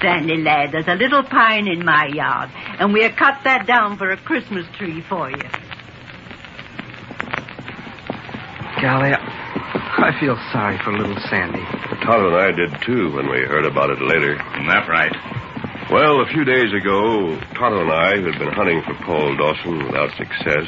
Sandy, 0.00 0.36
lad, 0.36 0.72
there's 0.72 0.86
a 0.86 0.94
little 0.94 1.24
pine 1.24 1.66
in 1.66 1.84
my 1.84 2.06
yard, 2.06 2.50
and 2.78 2.92
we'll 2.92 3.10
cut 3.10 3.42
that 3.44 3.66
down 3.66 3.98
for 3.98 4.10
a 4.12 4.16
Christmas 4.16 4.64
tree 4.76 5.02
for 5.02 5.28
you. 5.28 5.42
Golly, 8.80 9.12
I 9.12 10.16
feel 10.20 10.36
sorry 10.52 10.78
for 10.78 10.92
little 10.92 11.18
Sandy. 11.28 11.64
Tonto 12.04 12.28
and 12.28 12.36
I 12.36 12.52
did 12.52 12.80
too 12.82 13.12
when 13.12 13.28
we 13.28 13.40
heard 13.40 13.66
about 13.66 13.90
it 13.90 14.00
later. 14.00 14.36
That's 14.36 14.88
right. 14.88 15.37
Well, 15.90 16.20
a 16.20 16.26
few 16.26 16.44
days 16.44 16.74
ago, 16.74 17.40
Tonto 17.54 17.80
and 17.80 17.90
I, 17.90 18.16
who 18.16 18.30
had 18.30 18.38
been 18.38 18.52
hunting 18.52 18.82
for 18.82 18.92
Paul 19.06 19.34
Dawson 19.36 19.86
without 19.86 20.10
success, 20.18 20.66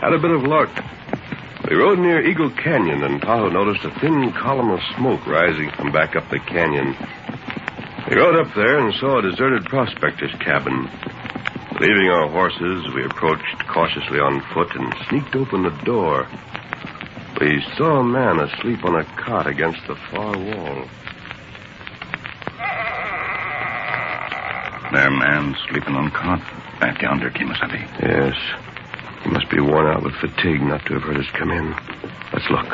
had 0.00 0.14
a 0.14 0.18
bit 0.18 0.30
of 0.30 0.44
luck. 0.44 0.70
We 1.68 1.76
rode 1.76 1.98
near 1.98 2.26
Eagle 2.26 2.48
Canyon, 2.48 3.02
and 3.02 3.20
Tonto 3.20 3.50
noticed 3.50 3.84
a 3.84 3.90
thin 4.00 4.32
column 4.32 4.70
of 4.70 4.80
smoke 4.96 5.26
rising 5.26 5.70
from 5.72 5.92
back 5.92 6.16
up 6.16 6.30
the 6.30 6.38
canyon. 6.38 6.96
We 8.08 8.16
rode 8.16 8.40
up 8.40 8.54
there 8.54 8.78
and 8.78 8.94
saw 8.94 9.18
a 9.18 9.22
deserted 9.22 9.66
prospector's 9.66 10.34
cabin. 10.40 10.88
Leaving 11.78 12.08
our 12.08 12.30
horses, 12.30 12.94
we 12.94 13.04
approached 13.04 13.66
cautiously 13.68 14.20
on 14.20 14.40
foot 14.54 14.74
and 14.74 14.94
sneaked 15.10 15.36
open 15.36 15.64
the 15.64 15.82
door. 15.84 16.26
We 17.38 17.62
saw 17.76 18.00
a 18.00 18.04
man 18.04 18.40
asleep 18.40 18.86
on 18.86 18.96
a 18.96 19.04
cot 19.04 19.46
against 19.46 19.86
the 19.86 19.96
far 19.96 20.34
wall. 20.38 20.88
There, 24.92 25.10
man, 25.10 25.56
sleeping 25.70 25.94
on 25.94 26.10
cot. 26.10 26.40
Back 26.78 27.00
yonder, 27.00 27.30
Kimasabi. 27.30 27.80
Yes. 28.02 28.36
He 29.24 29.30
must 29.30 29.48
be 29.48 29.58
worn 29.58 29.86
out 29.86 30.02
with 30.02 30.12
fatigue 30.16 30.60
not 30.60 30.84
to 30.84 30.94
have 30.94 31.02
heard 31.02 31.16
us 31.16 31.30
come 31.32 31.50
in. 31.50 31.70
Let's 32.30 32.50
look. 32.50 32.68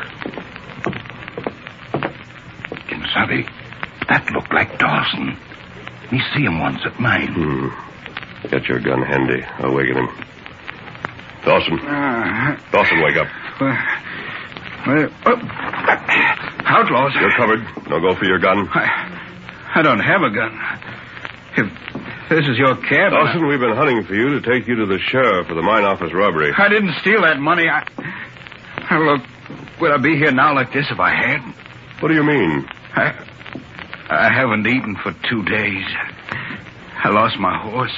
Kimasabi, 2.91 3.49
that 4.09 4.29
looked 4.33 4.53
like 4.53 4.79
Dawson. 4.81 5.39
Me 6.11 6.21
see 6.35 6.43
him 6.43 6.59
once 6.59 6.81
at 6.85 6.99
mine. 6.99 7.33
Hmm. 7.35 8.49
Get 8.49 8.65
your 8.67 8.81
gun 8.81 9.03
handy. 9.03 9.45
I'll 9.59 9.73
waken 9.73 9.99
him. 9.99 10.09
Dawson. 11.45 11.79
Uh, 11.79 12.59
Dawson, 12.73 13.01
wake 13.01 13.17
up. 13.17 13.29
well, 14.89 15.09
oh, 15.27 15.39
outlaws. 16.67 17.15
You're 17.15 17.37
covered. 17.37 17.61
Now 17.89 18.01
go 18.01 18.17
for 18.17 18.25
your 18.25 18.41
gun. 18.41 18.69
I, 18.73 19.71
I 19.77 19.83
don't 19.83 20.01
have 20.01 20.23
a 20.23 20.31
gun. 20.31 20.59
If 21.57 21.98
this 22.29 22.47
is 22.47 22.59
your 22.59 22.77
cabin. 22.77 23.19
Dawson, 23.19 23.47
we've 23.47 23.61
been 23.61 23.77
hunting 23.77 24.05
for 24.05 24.15
you 24.15 24.41
to 24.41 24.41
take 24.41 24.67
you 24.69 24.77
to 24.77 24.87
the 24.87 24.99
sheriff 24.99 25.49
for 25.49 25.55
the 25.55 25.63
mine 25.63 25.85
office 25.85 26.13
robbery. 26.13 26.53
I 26.57 26.69
didn't 26.69 26.95
steal 27.01 27.23
that 27.23 27.39
money. 27.39 27.69
I. 27.69 27.87
I 28.91 28.99
look, 28.99 29.23
would 29.81 29.91
I 29.91 29.99
be 29.99 30.17
here 30.17 30.33
now 30.33 30.55
like 30.55 30.73
this 30.73 30.87
if 30.91 30.99
I 30.99 31.11
had? 31.11 31.43
What 32.01 32.09
do 32.09 32.15
you 32.15 32.23
mean? 32.23 32.67
I, 32.95 33.15
I 34.09 34.33
haven't 34.33 34.67
eaten 34.67 34.97
for 34.97 35.15
two 35.29 35.43
days. 35.45 35.85
I 37.05 37.11
lost 37.11 37.39
my 37.39 37.59
horse. 37.59 37.95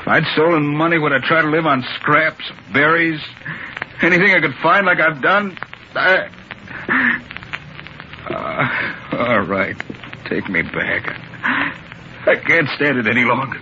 If 0.00 0.08
I'd 0.08 0.24
stolen 0.34 0.66
money, 0.66 0.98
would 0.98 1.12
I 1.12 1.18
try 1.26 1.42
to 1.42 1.48
live 1.48 1.66
on 1.66 1.82
scraps, 1.94 2.44
berries, 2.72 3.20
anything 4.02 4.34
I 4.34 4.40
could 4.40 4.54
find 4.62 4.86
like 4.86 5.00
I've 5.00 5.22
done? 5.22 5.58
I... 5.94 6.28
Uh, 8.28 9.16
all 9.16 9.40
right. 9.42 9.76
Take 10.28 10.48
me 10.48 10.62
back. 10.62 11.25
I 12.26 12.36
can't 12.36 12.68
stand 12.76 12.98
it 12.98 13.06
any 13.06 13.24
longer. 13.24 13.60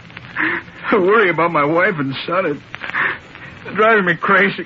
I 0.91 0.97
worry 0.99 1.31
about 1.31 1.53
my 1.53 1.65
wife 1.65 1.95
and 1.99 2.15
son. 2.27 2.47
It, 2.47 2.57
it 3.67 3.75
drives 3.75 4.05
me 4.07 4.17
crazy. 4.17 4.65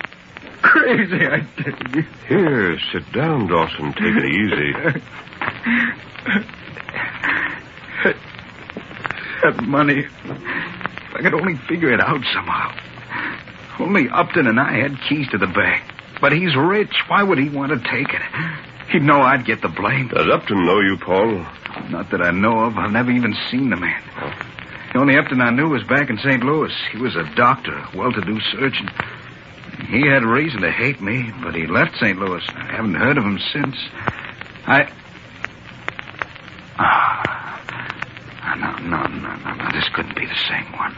Crazy, 0.62 1.26
I 1.26 1.40
tell 1.62 1.96
you. 1.96 2.04
Here, 2.28 2.78
sit 2.92 3.12
down, 3.12 3.46
Dawson. 3.46 3.92
Take 3.92 4.16
it 4.16 4.24
easy. 4.24 4.72
That 9.42 9.62
money. 9.62 10.00
If 10.00 11.14
I 11.14 11.22
could 11.22 11.34
only 11.34 11.56
figure 11.68 11.92
it 11.92 12.00
out 12.00 12.20
somehow. 12.34 12.74
Only 13.78 14.08
Upton 14.08 14.46
and 14.48 14.58
I 14.58 14.72
had 14.80 15.00
keys 15.08 15.28
to 15.30 15.38
the 15.38 15.46
bank. 15.46 15.84
But 16.20 16.32
he's 16.32 16.56
rich. 16.56 16.92
Why 17.06 17.22
would 17.22 17.38
he 17.38 17.48
want 17.48 17.70
to 17.70 17.78
take 17.88 18.12
it? 18.12 18.22
He'd 18.90 19.02
know 19.02 19.20
I'd 19.20 19.44
get 19.44 19.62
the 19.62 19.68
blame. 19.68 20.08
Does 20.08 20.28
Upton 20.32 20.66
know 20.66 20.80
you, 20.80 20.96
Paul? 20.98 21.46
Not 21.90 22.10
that 22.10 22.22
I 22.22 22.30
know 22.30 22.60
of. 22.64 22.76
I've 22.76 22.92
never 22.92 23.10
even 23.10 23.34
seen 23.50 23.70
the 23.70 23.76
man. 23.76 24.02
The 24.92 25.00
only 25.00 25.16
Upton 25.18 25.40
I 25.40 25.50
knew 25.50 25.68
was 25.68 25.82
back 25.84 26.10
in 26.10 26.18
St. 26.18 26.42
Louis. 26.42 26.72
He 26.92 26.98
was 26.98 27.14
a 27.16 27.24
doctor, 27.34 27.76
a 27.76 27.90
well-to-do 27.96 28.40
surgeon. 28.52 28.88
He 29.88 30.06
had 30.06 30.24
reason 30.24 30.62
to 30.62 30.70
hate 30.70 31.00
me, 31.00 31.32
but 31.42 31.54
he 31.54 31.66
left 31.66 31.96
St. 31.98 32.18
Louis. 32.18 32.42
I 32.54 32.72
haven't 32.76 32.94
heard 32.94 33.16
of 33.16 33.24
him 33.24 33.38
since. 33.52 33.76
I. 34.66 34.90
Ah. 36.78 37.38
No, 38.58 38.72
no, 38.78 39.02
no, 39.06 39.34
no, 39.36 39.54
no. 39.54 39.70
This 39.72 39.88
couldn't 39.94 40.16
be 40.16 40.26
the 40.26 40.36
same 40.48 40.72
one. 40.72 40.96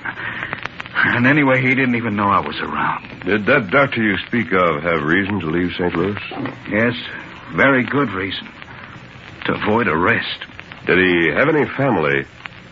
And 0.94 1.26
anyway, 1.26 1.60
he 1.60 1.74
didn't 1.74 1.94
even 1.94 2.16
know 2.16 2.28
I 2.28 2.40
was 2.40 2.58
around. 2.60 3.24
Did 3.24 3.46
that 3.46 3.70
doctor 3.70 4.02
you 4.02 4.16
speak 4.26 4.52
of 4.52 4.82
have 4.82 5.02
reason 5.02 5.40
to 5.40 5.46
leave 5.46 5.72
St. 5.72 5.94
Louis? 5.94 6.18
Yes, 6.70 6.94
very 7.54 7.84
good 7.84 8.10
reason. 8.10 8.48
To 9.46 9.54
avoid 9.54 9.88
arrest. 9.88 10.46
Did 10.86 10.98
he 10.98 11.28
have 11.28 11.48
any 11.48 11.66
family? 11.76 12.24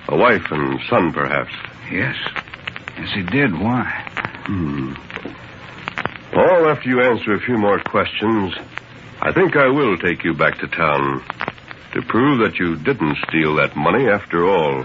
A 0.09 0.17
wife 0.17 0.51
and 0.51 0.81
son, 0.89 1.13
perhaps? 1.13 1.53
Yes. 1.91 2.17
Yes, 2.99 3.09
he 3.15 3.23
did. 3.23 3.53
Why? 3.53 3.85
Hmm. 4.47 4.95
Paul, 6.33 6.69
after 6.71 6.89
you 6.89 7.03
answer 7.03 7.35
a 7.35 7.41
few 7.41 7.59
more 7.59 7.79
questions, 7.81 8.55
I 9.21 9.33
think 9.33 9.57
I 9.57 9.69
will 9.69 9.99
take 9.99 10.25
you 10.25 10.35
back 10.35 10.59
to 10.59 10.69
town 10.69 11.23
to 11.93 12.03
prove 12.03 12.41
that 12.41 12.59
you 12.59 12.77
didn't 12.77 13.17
steal 13.29 13.57
that 13.57 13.77
money 13.77 14.09
after 14.09 14.47
all. 14.47 14.85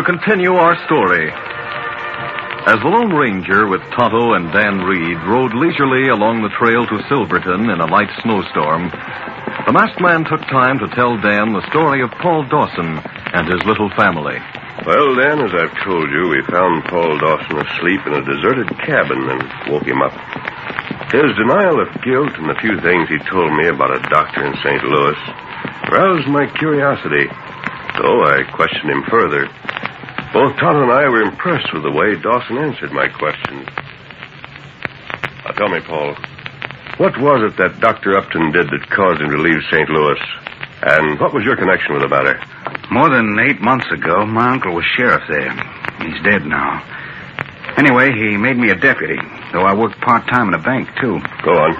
To 0.00 0.06
continue 0.16 0.56
our 0.56 0.80
story. 0.88 1.28
As 1.28 2.80
the 2.80 2.88
Lone 2.88 3.12
Ranger 3.12 3.68
with 3.68 3.84
Tonto 3.92 4.32
and 4.32 4.48
Dan 4.48 4.80
Reid 4.80 5.20
rode 5.28 5.52
leisurely 5.52 6.08
along 6.08 6.40
the 6.40 6.56
trail 6.56 6.88
to 6.88 7.04
Silverton 7.04 7.68
in 7.68 7.84
a 7.84 7.90
light 7.92 8.08
snowstorm, 8.24 8.88
the 9.68 9.76
masked 9.76 10.00
man 10.00 10.24
took 10.24 10.40
time 10.48 10.80
to 10.80 10.88
tell 10.96 11.20
Dan 11.20 11.52
the 11.52 11.68
story 11.68 12.00
of 12.00 12.16
Paul 12.16 12.48
Dawson 12.48 12.96
and 13.36 13.44
his 13.44 13.60
little 13.68 13.92
family. 13.92 14.40
Well, 14.88 15.20
Dan, 15.20 15.44
as 15.44 15.52
I've 15.52 15.76
told 15.84 16.08
you, 16.08 16.32
we 16.32 16.48
found 16.48 16.88
Paul 16.88 17.20
Dawson 17.20 17.60
asleep 17.60 18.00
in 18.08 18.16
a 18.16 18.24
deserted 18.24 18.72
cabin 18.80 19.20
and 19.20 19.44
woke 19.68 19.84
him 19.84 20.00
up. 20.00 20.16
His 21.12 21.28
denial 21.36 21.76
of 21.76 21.92
guilt 22.00 22.32
and 22.40 22.48
the 22.48 22.56
few 22.64 22.80
things 22.80 23.12
he 23.12 23.20
told 23.28 23.52
me 23.52 23.68
about 23.68 23.92
a 23.92 24.00
doctor 24.08 24.48
in 24.48 24.56
St. 24.64 24.80
Louis 24.80 25.20
roused 25.92 26.28
my 26.32 26.48
curiosity. 26.56 27.28
So 28.00 28.24
I 28.24 28.48
questioned 28.48 28.96
him 28.96 29.04
further. 29.12 29.44
Both 30.32 30.56
Tonto 30.58 30.82
and 30.82 30.92
I 30.92 31.08
were 31.08 31.22
impressed 31.22 31.72
with 31.72 31.82
the 31.82 31.90
way 31.90 32.14
Dawson 32.14 32.58
answered 32.58 32.92
my 32.92 33.08
questions. 33.08 33.66
Now 35.44 35.50
tell 35.58 35.68
me, 35.68 35.80
Paul, 35.80 36.14
what 36.98 37.18
was 37.18 37.50
it 37.50 37.56
that 37.58 37.80
Dr. 37.80 38.16
Upton 38.16 38.52
did 38.52 38.70
that 38.70 38.90
caused 38.90 39.20
him 39.20 39.30
to 39.30 39.38
leave 39.38 39.58
St. 39.70 39.88
Louis? 39.90 40.20
And 40.82 41.18
what 41.18 41.34
was 41.34 41.44
your 41.44 41.56
connection 41.56 41.94
with 41.94 42.02
the 42.02 42.08
matter? 42.08 42.38
More 42.90 43.10
than 43.10 43.38
eight 43.40 43.60
months 43.60 43.90
ago, 43.90 44.24
my 44.24 44.50
uncle 44.54 44.74
was 44.74 44.84
sheriff 44.96 45.22
there. 45.28 45.50
He's 45.98 46.22
dead 46.22 46.46
now. 46.46 46.78
Anyway, 47.76 48.12
he 48.14 48.36
made 48.36 48.56
me 48.56 48.70
a 48.70 48.76
deputy, 48.76 49.18
though 49.52 49.66
I 49.66 49.74
worked 49.74 50.00
part-time 50.00 50.48
in 50.48 50.54
a 50.54 50.62
bank, 50.62 50.88
too. 51.00 51.18
Go 51.42 51.58
on. 51.58 51.74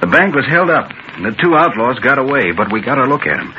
The 0.00 0.06
bank 0.08 0.34
was 0.34 0.46
held 0.50 0.70
up, 0.70 0.90
and 1.14 1.24
the 1.24 1.38
two 1.38 1.54
outlaws 1.54 1.98
got 2.00 2.18
away, 2.18 2.50
but 2.50 2.72
we 2.72 2.80
got 2.80 2.98
a 2.98 3.06
look 3.06 3.26
at 3.26 3.36
them. 3.38 3.54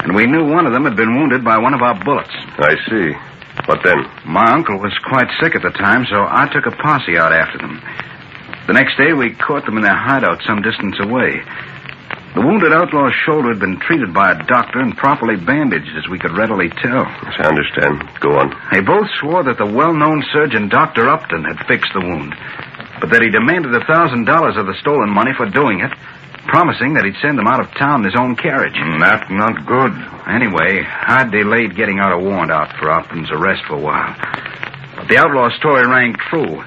And 0.00 0.14
we 0.16 0.24
knew 0.26 0.48
one 0.48 0.66
of 0.66 0.72
them 0.72 0.84
had 0.84 0.96
been 0.96 1.14
wounded 1.14 1.44
by 1.44 1.58
one 1.58 1.74
of 1.74 1.82
our 1.82 2.02
bullets. 2.02 2.34
I 2.58 2.76
see. 2.88 3.31
What 3.66 3.82
then? 3.84 4.04
My 4.26 4.50
uncle 4.52 4.78
was 4.78 4.92
quite 5.06 5.30
sick 5.40 5.54
at 5.54 5.62
the 5.62 5.70
time, 5.70 6.04
so 6.10 6.26
I 6.28 6.50
took 6.52 6.66
a 6.66 6.76
posse 6.76 7.16
out 7.16 7.32
after 7.32 7.58
them. 7.58 7.80
The 8.66 8.74
next 8.74 8.96
day, 8.96 9.12
we 9.12 9.34
caught 9.34 9.66
them 9.66 9.76
in 9.76 9.82
their 9.82 9.96
hideout 9.96 10.42
some 10.46 10.62
distance 10.62 10.96
away. 11.00 11.42
The 12.34 12.40
wounded 12.40 12.72
outlaw's 12.72 13.12
shoulder 13.26 13.50
had 13.50 13.60
been 13.60 13.78
treated 13.78 14.14
by 14.14 14.32
a 14.32 14.42
doctor 14.44 14.80
and 14.80 14.96
properly 14.96 15.36
bandaged, 15.36 15.94
as 15.96 16.08
we 16.08 16.18
could 16.18 16.32
readily 16.32 16.70
tell. 16.70 17.04
Yes, 17.04 17.36
I 17.38 17.44
understand. 17.44 18.08
Go 18.20 18.38
on. 18.38 18.56
They 18.72 18.80
both 18.80 19.06
swore 19.20 19.44
that 19.44 19.58
the 19.58 19.66
well-known 19.66 20.24
surgeon, 20.32 20.68
Dr. 20.68 21.08
Upton, 21.08 21.44
had 21.44 21.66
fixed 21.66 21.92
the 21.92 22.00
wound, 22.00 22.34
but 23.00 23.10
that 23.10 23.20
he 23.22 23.28
demanded 23.28 23.74
a 23.74 23.84
thousand 23.84 24.24
dollars 24.24 24.56
of 24.56 24.66
the 24.66 24.78
stolen 24.80 25.10
money 25.10 25.32
for 25.36 25.44
doing 25.44 25.80
it, 25.80 25.92
promising 26.46 26.94
that 26.94 27.04
he'd 27.04 27.20
send 27.22 27.38
them 27.38 27.46
out 27.46 27.60
of 27.60 27.70
town 27.74 28.00
in 28.02 28.10
his 28.10 28.18
own 28.18 28.36
carriage. 28.36 28.74
Mm, 28.74 28.98
not, 28.98 29.30
not 29.30 29.66
good. 29.66 29.92
Anyway, 30.26 30.84
I 30.86 31.24
delayed 31.30 31.76
getting 31.76 31.98
out 31.98 32.12
a 32.12 32.18
warrant 32.18 32.50
out 32.50 32.74
for 32.78 32.90
Upton's 32.90 33.30
arrest 33.30 33.62
for 33.66 33.74
a 33.74 33.80
while. 33.80 34.14
But 34.96 35.08
the 35.08 35.18
outlaw's 35.18 35.54
story 35.56 35.86
rang 35.86 36.14
true. 36.30 36.62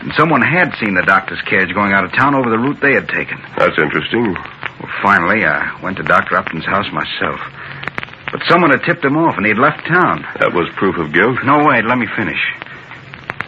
And 0.00 0.12
someone 0.16 0.40
had 0.40 0.72
seen 0.80 0.94
the 0.94 1.04
doctor's 1.04 1.42
carriage 1.42 1.74
going 1.74 1.92
out 1.92 2.04
of 2.04 2.12
town 2.12 2.34
over 2.34 2.48
the 2.48 2.58
route 2.58 2.80
they 2.80 2.94
had 2.94 3.08
taken. 3.08 3.36
That's 3.56 3.76
interesting. 3.76 4.32
Well, 4.32 4.92
finally, 5.04 5.44
I 5.44 5.76
went 5.82 5.98
to 5.98 6.02
Dr. 6.02 6.36
Upton's 6.36 6.64
house 6.64 6.88
myself. 6.88 7.40
But 8.32 8.40
someone 8.48 8.70
had 8.70 8.84
tipped 8.84 9.04
him 9.04 9.18
off, 9.18 9.36
and 9.36 9.44
he'd 9.44 9.58
left 9.58 9.84
town. 9.84 10.24
That 10.40 10.54
was 10.54 10.72
proof 10.76 10.96
of 10.96 11.12
guilt? 11.12 11.44
No, 11.44 11.66
wait, 11.66 11.84
let 11.84 11.98
me 11.98 12.06
finish. 12.16 12.40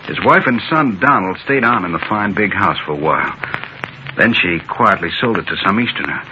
His 0.05 0.19
wife 0.27 0.45
and 0.47 0.61
son, 0.69 0.99
Donald, 1.01 1.39
stayed 1.45 1.65
on 1.65 1.85
in 1.87 1.93
the 1.93 2.05
fine 2.11 2.35
big 2.35 2.53
house 2.53 2.77
for 2.85 2.93
a 2.93 3.01
while. 3.01 3.33
Then 4.17 4.35
she 4.35 4.61
quietly 4.69 5.11
sold 5.21 5.39
it 5.39 5.47
to 5.47 5.57
some 5.65 5.81
Easterner. 5.81 6.23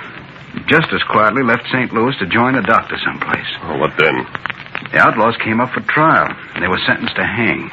Just 0.66 0.92
as 0.92 1.02
quietly 1.04 1.42
left 1.42 1.66
St. 1.70 1.92
Louis 1.92 2.16
to 2.18 2.26
join 2.26 2.56
a 2.56 2.62
doctor 2.62 2.98
someplace. 3.04 3.46
Oh, 3.62 3.78
what 3.78 3.96
then? 3.96 4.26
The 4.92 4.98
outlaws 4.98 5.36
came 5.44 5.60
up 5.60 5.70
for 5.70 5.80
trial, 5.80 6.34
and 6.54 6.62
they 6.62 6.68
were 6.68 6.80
sentenced 6.86 7.14
to 7.16 7.24
hang. 7.24 7.70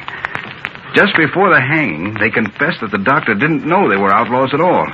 Just 0.94 1.16
before 1.16 1.50
the 1.50 1.60
hanging, 1.60 2.14
they 2.14 2.30
confessed 2.30 2.80
that 2.80 2.90
the 2.90 3.02
doctor 3.02 3.34
didn't 3.34 3.66
know 3.66 3.88
they 3.88 3.96
were 3.96 4.14
outlaws 4.14 4.54
at 4.54 4.60
all, 4.60 4.86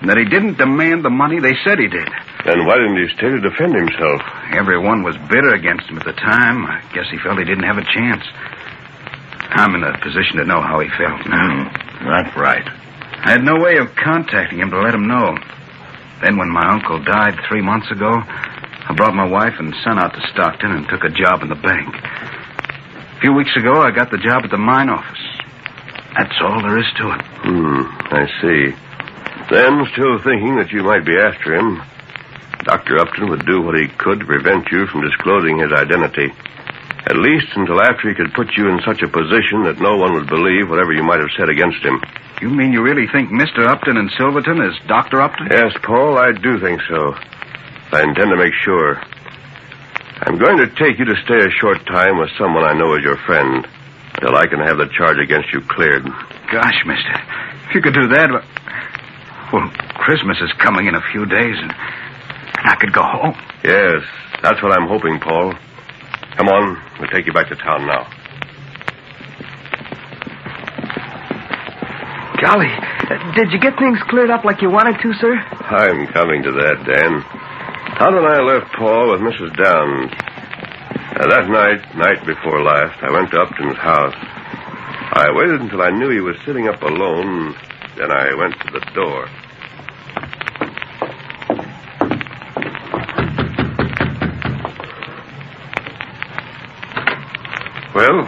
and 0.00 0.10
that 0.10 0.18
he 0.18 0.24
didn't 0.24 0.58
demand 0.58 1.04
the 1.04 1.10
money 1.10 1.40
they 1.40 1.54
said 1.64 1.78
he 1.78 1.88
did. 1.88 2.08
Then 2.44 2.66
why 2.66 2.76
didn't 2.76 2.98
he 2.98 3.08
stay 3.14 3.30
to 3.30 3.40
defend 3.40 3.74
himself? 3.74 4.20
Everyone 4.52 5.02
was 5.02 5.16
bitter 5.30 5.54
against 5.54 5.86
him 5.86 5.98
at 5.98 6.04
the 6.04 6.12
time. 6.12 6.66
I 6.66 6.82
guess 6.92 7.06
he 7.10 7.18
felt 7.18 7.38
he 7.38 7.44
didn't 7.44 7.64
have 7.64 7.78
a 7.78 7.86
chance. 7.86 8.24
I'm 9.50 9.74
in 9.74 9.82
a 9.82 9.96
position 9.98 10.36
to 10.36 10.44
know 10.44 10.60
how 10.60 10.80
he 10.80 10.88
felt 10.90 11.26
now. 11.26 11.70
That's 12.04 12.36
right. 12.36 12.66
I 13.24 13.32
had 13.32 13.44
no 13.44 13.58
way 13.60 13.78
of 13.78 13.94
contacting 13.94 14.60
him 14.60 14.70
to 14.70 14.80
let 14.80 14.94
him 14.94 15.06
know. 15.06 15.36
Then, 16.22 16.36
when 16.36 16.50
my 16.50 16.66
uncle 16.66 17.02
died 17.02 17.38
three 17.48 17.62
months 17.62 17.90
ago, 17.90 18.10
I 18.10 18.94
brought 18.96 19.14
my 19.14 19.26
wife 19.26 19.54
and 19.58 19.74
son 19.84 19.98
out 19.98 20.14
to 20.14 20.20
Stockton 20.32 20.72
and 20.72 20.88
took 20.88 21.04
a 21.04 21.10
job 21.10 21.42
in 21.42 21.48
the 21.48 21.60
bank. 21.60 21.94
A 21.94 23.20
few 23.20 23.32
weeks 23.34 23.54
ago, 23.56 23.82
I 23.82 23.90
got 23.90 24.10
the 24.10 24.18
job 24.18 24.44
at 24.44 24.50
the 24.50 24.58
mine 24.58 24.88
office. 24.88 25.18
That's 26.16 26.34
all 26.40 26.62
there 26.62 26.78
is 26.78 26.86
to 26.96 27.10
it. 27.12 27.22
Hmm, 27.44 27.82
I 28.14 28.26
see. 28.40 28.74
Then, 29.50 29.86
still 29.92 30.18
thinking 30.22 30.56
that 30.56 30.72
you 30.72 30.82
might 30.82 31.04
be 31.04 31.18
after 31.18 31.54
him, 31.54 31.82
Dr. 32.64 32.98
Upton 32.98 33.30
would 33.30 33.46
do 33.46 33.60
what 33.60 33.78
he 33.78 33.88
could 33.88 34.20
to 34.20 34.26
prevent 34.26 34.70
you 34.70 34.86
from 34.86 35.02
disclosing 35.02 35.58
his 35.58 35.72
identity. 35.72 36.32
At 37.08 37.16
least 37.16 37.48
until 37.56 37.80
after 37.80 38.08
he 38.08 38.14
could 38.14 38.34
put 38.34 38.52
you 38.54 38.68
in 38.68 38.84
such 38.84 39.00
a 39.00 39.08
position 39.08 39.64
that 39.64 39.80
no 39.80 39.96
one 39.96 40.12
would 40.12 40.28
believe 40.28 40.68
whatever 40.68 40.92
you 40.92 41.02
might 41.02 41.20
have 41.20 41.32
said 41.38 41.48
against 41.48 41.80
him. 41.80 42.02
You 42.42 42.50
mean 42.50 42.70
you 42.70 42.82
really 42.82 43.08
think 43.08 43.30
Mr. 43.30 43.66
Upton 43.66 43.96
and 43.96 44.12
Silverton 44.12 44.60
is 44.60 44.76
Dr. 44.86 45.22
Upton? 45.22 45.48
Yes, 45.50 45.72
Paul, 45.82 46.18
I 46.18 46.32
do 46.32 46.60
think 46.60 46.82
so. 46.86 47.16
I 47.96 48.02
intend 48.04 48.28
to 48.28 48.36
make 48.36 48.52
sure. 48.62 49.00
I'm 50.20 50.36
going 50.36 50.58
to 50.58 50.68
take 50.76 50.98
you 50.98 51.06
to 51.06 51.16
stay 51.24 51.40
a 51.40 51.50
short 51.50 51.86
time 51.86 52.18
with 52.18 52.28
someone 52.36 52.64
I 52.64 52.76
know 52.76 52.92
as 52.92 53.02
your 53.02 53.16
friend, 53.24 53.66
till 54.20 54.36
I 54.36 54.46
can 54.46 54.60
have 54.60 54.76
the 54.76 54.88
charge 54.92 55.16
against 55.16 55.50
you 55.50 55.62
cleared. 55.62 56.04
Gosh, 56.52 56.84
mister. 56.84 57.14
If 57.68 57.74
you 57.74 57.80
could 57.80 57.94
do 57.94 58.08
that. 58.08 58.44
Well, 59.50 59.70
Christmas 59.96 60.36
is 60.42 60.52
coming 60.58 60.86
in 60.86 60.94
a 60.94 61.00
few 61.10 61.24
days, 61.24 61.56
and 61.56 61.72
I 61.72 62.76
could 62.78 62.92
go 62.92 63.02
home. 63.02 63.34
Yes, 63.64 64.04
that's 64.42 64.62
what 64.62 64.76
I'm 64.76 64.88
hoping, 64.88 65.18
Paul. 65.20 65.54
Come 66.38 66.46
on, 66.46 66.80
we'll 67.00 67.10
take 67.10 67.26
you 67.26 67.32
back 67.32 67.48
to 67.48 67.56
town 67.56 67.84
now. 67.84 68.06
Golly, 72.40 72.70
did 73.34 73.50
you 73.50 73.58
get 73.58 73.76
things 73.76 73.98
cleared 74.06 74.30
up 74.30 74.44
like 74.44 74.62
you 74.62 74.70
wanted 74.70 75.02
to, 75.02 75.12
sir? 75.18 75.34
I'm 75.34 76.06
coming 76.14 76.44
to 76.44 76.52
that, 76.52 76.86
Dan. 76.86 77.22
Tonto 77.98 78.18
and 78.22 78.30
I 78.30 78.38
left 78.38 78.70
Paul 78.78 79.10
with 79.10 79.20
Mrs. 79.20 79.50
Downs. 79.58 80.12
Uh, 81.18 81.26
that 81.26 81.50
night, 81.50 81.82
night 81.98 82.24
before 82.24 82.62
last, 82.62 83.02
I 83.02 83.10
went 83.10 83.32
to 83.32 83.40
Upton's 83.42 83.76
house. 83.78 84.14
I 84.14 85.26
waited 85.34 85.60
until 85.60 85.82
I 85.82 85.90
knew 85.90 86.10
he 86.10 86.20
was 86.20 86.36
sitting 86.46 86.68
up 86.68 86.80
alone, 86.82 87.56
then 87.96 88.12
I 88.12 88.32
went 88.38 88.54
to 88.60 88.70
the 88.70 88.86
door. 88.94 89.26
Well, 97.98 98.22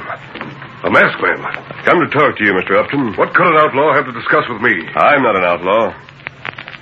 a 0.82 0.90
masked 0.90 1.22
man. 1.22 1.38
Come 1.86 2.02
to 2.02 2.10
talk 2.10 2.34
to 2.34 2.42
you, 2.42 2.58
Mr. 2.58 2.74
Upton. 2.74 3.14
What 3.14 3.30
could 3.38 3.46
an 3.46 3.54
outlaw 3.54 3.94
have 3.94 4.02
to 4.02 4.10
discuss 4.10 4.42
with 4.50 4.58
me? 4.58 4.82
I'm 4.98 5.22
not 5.22 5.38
an 5.38 5.46
outlaw. 5.46 5.94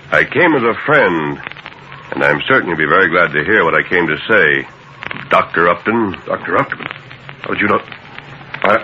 I 0.09 0.25
came 0.25 0.57
as 0.57 0.65
a 0.65 0.73
friend, 0.89 1.37
and 2.17 2.25
I'm 2.25 2.41
certain 2.49 2.73
you'll 2.73 2.81
be 2.81 2.89
very 2.89 3.13
glad 3.13 3.37
to 3.37 3.45
hear 3.45 3.61
what 3.69 3.77
I 3.77 3.85
came 3.85 4.09
to 4.09 4.17
say. 4.25 4.65
Dr. 5.29 5.69
Upton. 5.69 6.17
Dr. 6.25 6.57
Upton? 6.57 6.81
How 7.45 7.53
did 7.53 7.61
you 7.61 7.69
know? 7.69 7.85
I, 8.65 8.81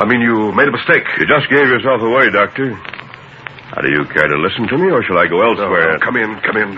I 0.00 0.08
mean, 0.08 0.22
you 0.24 0.56
made 0.56 0.68
a 0.68 0.72
mistake. 0.72 1.04
You 1.20 1.28
just 1.28 1.52
gave 1.52 1.68
yourself 1.68 2.00
away, 2.00 2.32
Doctor. 2.32 2.72
Now, 2.72 3.84
do 3.84 3.92
you 3.92 4.08
care 4.16 4.32
to 4.32 4.36
listen 4.40 4.64
to 4.64 4.78
me, 4.80 4.88
or 4.88 5.04
shall 5.04 5.20
I 5.20 5.28
go 5.28 5.44
elsewhere? 5.44 5.92
No, 5.92 6.00
no, 6.00 6.00
come 6.00 6.16
in, 6.16 6.40
come 6.40 6.56
in. 6.56 6.70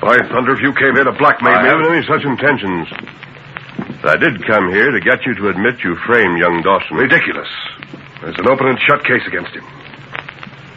By 0.00 0.16
thunder, 0.32 0.56
if 0.56 0.64
you 0.64 0.72
came 0.72 0.96
here 0.96 1.04
to 1.04 1.12
blackmail 1.12 1.52
I 1.52 1.62
me... 1.64 1.68
haven't 1.68 1.92
any 1.92 2.06
such 2.08 2.24
intentions. 2.24 2.88
I 4.04 4.16
did 4.16 4.44
come 4.46 4.68
here 4.68 4.90
to 4.90 5.00
get 5.00 5.24
you 5.24 5.34
to 5.34 5.48
admit 5.48 5.82
you 5.82 5.96
framed 5.96 6.38
young 6.38 6.60
Dawson. 6.60 6.96
Ridiculous. 6.96 7.48
There's 8.20 8.38
an 8.38 8.48
open 8.50 8.68
and 8.68 8.78
shut 8.78 9.02
case 9.02 9.26
against 9.26 9.52
him. 9.56 9.64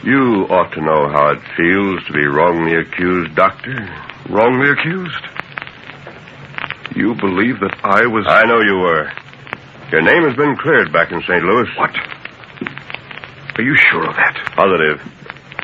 You 0.04 0.48
ought 0.48 0.72
to 0.72 0.82
know 0.82 1.10
how 1.12 1.32
it 1.36 1.42
feels 1.58 2.06
to 2.06 2.14
be 2.14 2.26
wrongly 2.26 2.76
accused, 2.80 3.36
Doctor. 3.36 3.76
Wrongly 4.30 4.70
accused? 4.72 5.24
You 6.96 7.16
believe 7.16 7.60
that 7.60 7.76
I 7.84 8.08
was. 8.08 8.24
I 8.30 8.46
know 8.46 8.62
you 8.62 8.80
were. 8.80 9.12
Your 9.92 10.02
name 10.04 10.24
has 10.24 10.38
been 10.38 10.56
cleared 10.56 10.94
back 10.94 11.12
in 11.12 11.22
St. 11.22 11.44
Louis. 11.44 11.68
What? 11.76 11.96
Are 13.60 13.64
you 13.64 13.76
sure 13.76 14.08
of 14.08 14.16
that? 14.16 14.36
Positive. 14.56 15.02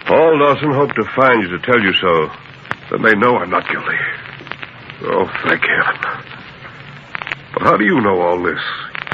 Paul 0.06 0.38
Dawson 0.38 0.74
hoped 0.74 0.96
to 0.96 1.06
find 1.16 1.44
you 1.44 1.58
to 1.58 1.60
tell 1.60 1.80
you 1.80 1.94
so. 1.94 2.30
Then 2.92 3.04
they 3.04 3.16
know 3.16 3.38
I'm 3.38 3.50
not 3.50 3.70
guilty. 3.72 3.98
Oh, 5.04 5.32
thank 5.48 5.64
heaven. 5.64 6.33
But 7.54 7.64
how 7.64 7.78
do 7.78 7.86
you 7.86 8.02
know 8.02 8.22
all 8.22 8.42
this? 8.42 8.60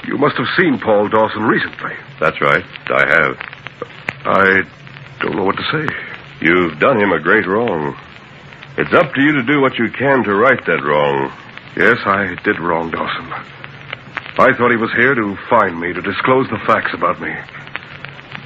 You 0.07 0.17
must 0.17 0.37
have 0.37 0.47
seen 0.57 0.79
Paul 0.79 1.09
Dawson 1.09 1.43
recently. 1.43 1.95
That's 2.19 2.39
right. 2.41 2.63
I 2.87 3.05
have. 3.07 3.37
I 4.25 4.61
don't 5.19 5.35
know 5.35 5.43
what 5.43 5.57
to 5.57 5.63
say. 5.71 5.93
You've 6.41 6.79
done 6.79 6.99
him 6.99 7.11
a 7.11 7.19
great 7.19 7.45
wrong. 7.45 7.97
It's 8.77 8.93
up 8.93 9.13
to 9.13 9.21
you 9.21 9.33
to 9.33 9.43
do 9.43 9.59
what 9.61 9.77
you 9.77 9.91
can 9.91 10.23
to 10.23 10.33
right 10.33 10.65
that 10.65 10.83
wrong. 10.83 11.31
Yes, 11.75 11.97
I 12.05 12.35
did 12.43 12.59
wrong 12.59 12.91
Dawson. 12.91 13.27
I 14.39 14.55
thought 14.55 14.71
he 14.71 14.77
was 14.77 14.91
here 14.95 15.15
to 15.15 15.35
find 15.49 15.79
me, 15.79 15.91
to 15.91 16.01
disclose 16.01 16.47
the 16.49 16.59
facts 16.65 16.93
about 16.93 17.19
me. 17.19 17.35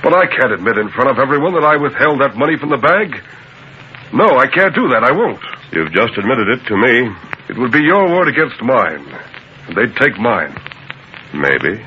But 0.01 0.15
I 0.15 0.25
can't 0.25 0.51
admit 0.51 0.77
in 0.79 0.89
front 0.89 1.11
of 1.11 1.19
everyone 1.19 1.53
that 1.53 1.63
I 1.63 1.77
withheld 1.77 2.19
that 2.21 2.35
money 2.35 2.57
from 2.57 2.69
the 2.69 2.77
bag. 2.77 3.21
No, 4.11 4.37
I 4.37 4.47
can't 4.47 4.73
do 4.73 4.89
that. 4.89 5.03
I 5.03 5.11
won't. 5.11 5.39
You've 5.71 5.93
just 5.93 6.17
admitted 6.17 6.49
it 6.49 6.65
to 6.65 6.77
me. 6.77 7.15
It 7.49 7.57
would 7.57 7.71
be 7.71 7.81
your 7.81 8.09
word 8.09 8.27
against 8.27 8.61
mine. 8.61 9.05
They'd 9.69 9.95
take 9.95 10.17
mine. 10.19 10.55
Maybe. 11.33 11.83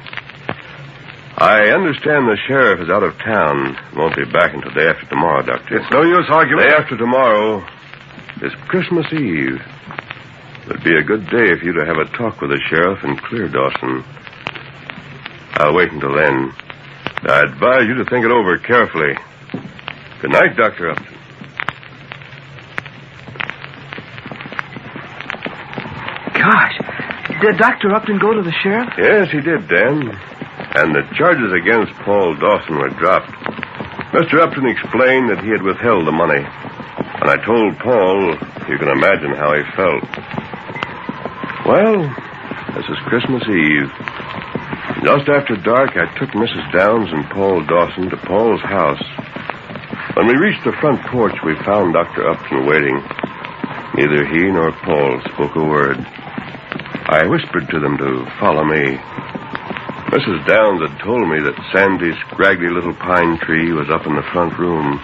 I 1.39 1.69
understand 1.69 2.27
the 2.27 2.39
sheriff 2.49 2.81
is 2.81 2.89
out 2.89 3.03
of 3.03 3.19
town. 3.19 3.77
Won't 3.95 4.17
be 4.17 4.25
back 4.25 4.55
until 4.55 4.73
day 4.73 4.89
after 4.89 5.07
tomorrow, 5.07 5.43
Doctor. 5.43 5.77
It's 5.77 5.91
no 5.91 6.03
use 6.03 6.27
arguing. 6.31 6.67
Day 6.67 6.75
after 6.75 6.97
tomorrow 6.97 7.63
is 8.41 8.55
Christmas 8.69 9.07
Eve. 9.13 9.61
It'd 10.67 10.83
be 10.83 10.97
a 10.97 11.03
good 11.03 11.27
day 11.27 11.55
for 11.59 11.65
you 11.65 11.73
to 11.75 11.85
have 11.85 11.99
a 11.99 12.07
talk 12.17 12.41
with 12.41 12.51
the 12.51 12.61
sheriff 12.69 13.05
and 13.05 13.21
clear 13.23 13.49
Dawson. 13.49 14.03
I'll 15.59 15.75
wait 15.75 15.93
until 15.93 16.15
then. 16.15 16.53
I 17.29 17.41
advise 17.43 17.87
you 17.87 17.95
to 17.97 18.05
think 18.07 18.25
it 18.25 18.31
over 18.31 18.57
carefully. 18.59 19.15
Good 20.21 20.31
night, 20.33 20.57
Dr. 20.57 20.91
Upton. 20.91 21.07
Gosh, 26.35 26.79
did 27.47 27.59
Dr. 27.59 27.95
Upton 27.95 28.19
go 28.19 28.35
to 28.35 28.43
the 28.43 28.51
sheriff? 28.51 28.91
Yes, 28.99 29.31
he 29.31 29.39
did, 29.39 29.69
Dan. 29.71 30.11
And 30.75 30.91
the 30.91 31.07
charges 31.15 31.55
against 31.55 31.95
Paul 32.03 32.35
Dawson 32.35 32.75
were 32.75 32.91
dropped. 32.99 33.31
Mr. 34.11 34.43
Upton 34.43 34.67
explained 34.67 35.31
that 35.31 35.39
he 35.47 35.55
had 35.55 35.63
withheld 35.63 36.11
the 36.11 36.17
money. 36.17 36.43
And 36.43 37.31
I 37.31 37.39
told 37.47 37.79
Paul, 37.79 38.35
you 38.67 38.79
can 38.83 38.91
imagine 38.91 39.31
how 39.39 39.55
he 39.55 39.63
felt. 39.79 40.03
Well, 41.71 42.11
this 42.75 42.87
is 42.91 42.99
Christmas 43.07 43.47
Eve. 43.47 43.95
Just 45.07 45.31
after 45.31 45.55
dark, 45.55 45.95
I 45.95 46.11
took 46.19 46.35
Mrs. 46.35 46.67
Downs 46.75 47.15
and 47.15 47.31
Paul 47.31 47.63
Dawson 47.63 48.11
to 48.11 48.17
Paul's 48.27 48.63
house. 48.63 49.07
When 50.19 50.27
we 50.27 50.35
reached 50.35 50.65
the 50.65 50.75
front 50.83 50.99
porch, 51.15 51.39
we 51.47 51.55
found 51.63 51.95
Dr. 51.95 52.27
Upton 52.27 52.67
waiting. 52.67 52.99
Neither 53.95 54.27
he 54.35 54.51
nor 54.51 54.73
Paul 54.83 55.23
spoke 55.31 55.55
a 55.55 55.63
word. 55.63 56.03
I 57.09 57.25
whispered 57.25 57.71
to 57.71 57.79
them 57.79 57.97
to 57.99 58.27
follow 58.41 58.65
me. 58.65 58.99
Mrs. 60.11 60.45
Downs 60.45 60.83
had 60.83 60.99
told 60.99 61.29
me 61.31 61.39
that 61.39 61.55
Sandy's 61.71 62.19
scraggly 62.27 62.69
little 62.69 62.95
pine 62.95 63.39
tree 63.39 63.73
was 63.73 63.89
up 63.91 64.09
in 64.09 64.17
the 64.17 64.27
front 64.35 64.59
room, 64.59 64.99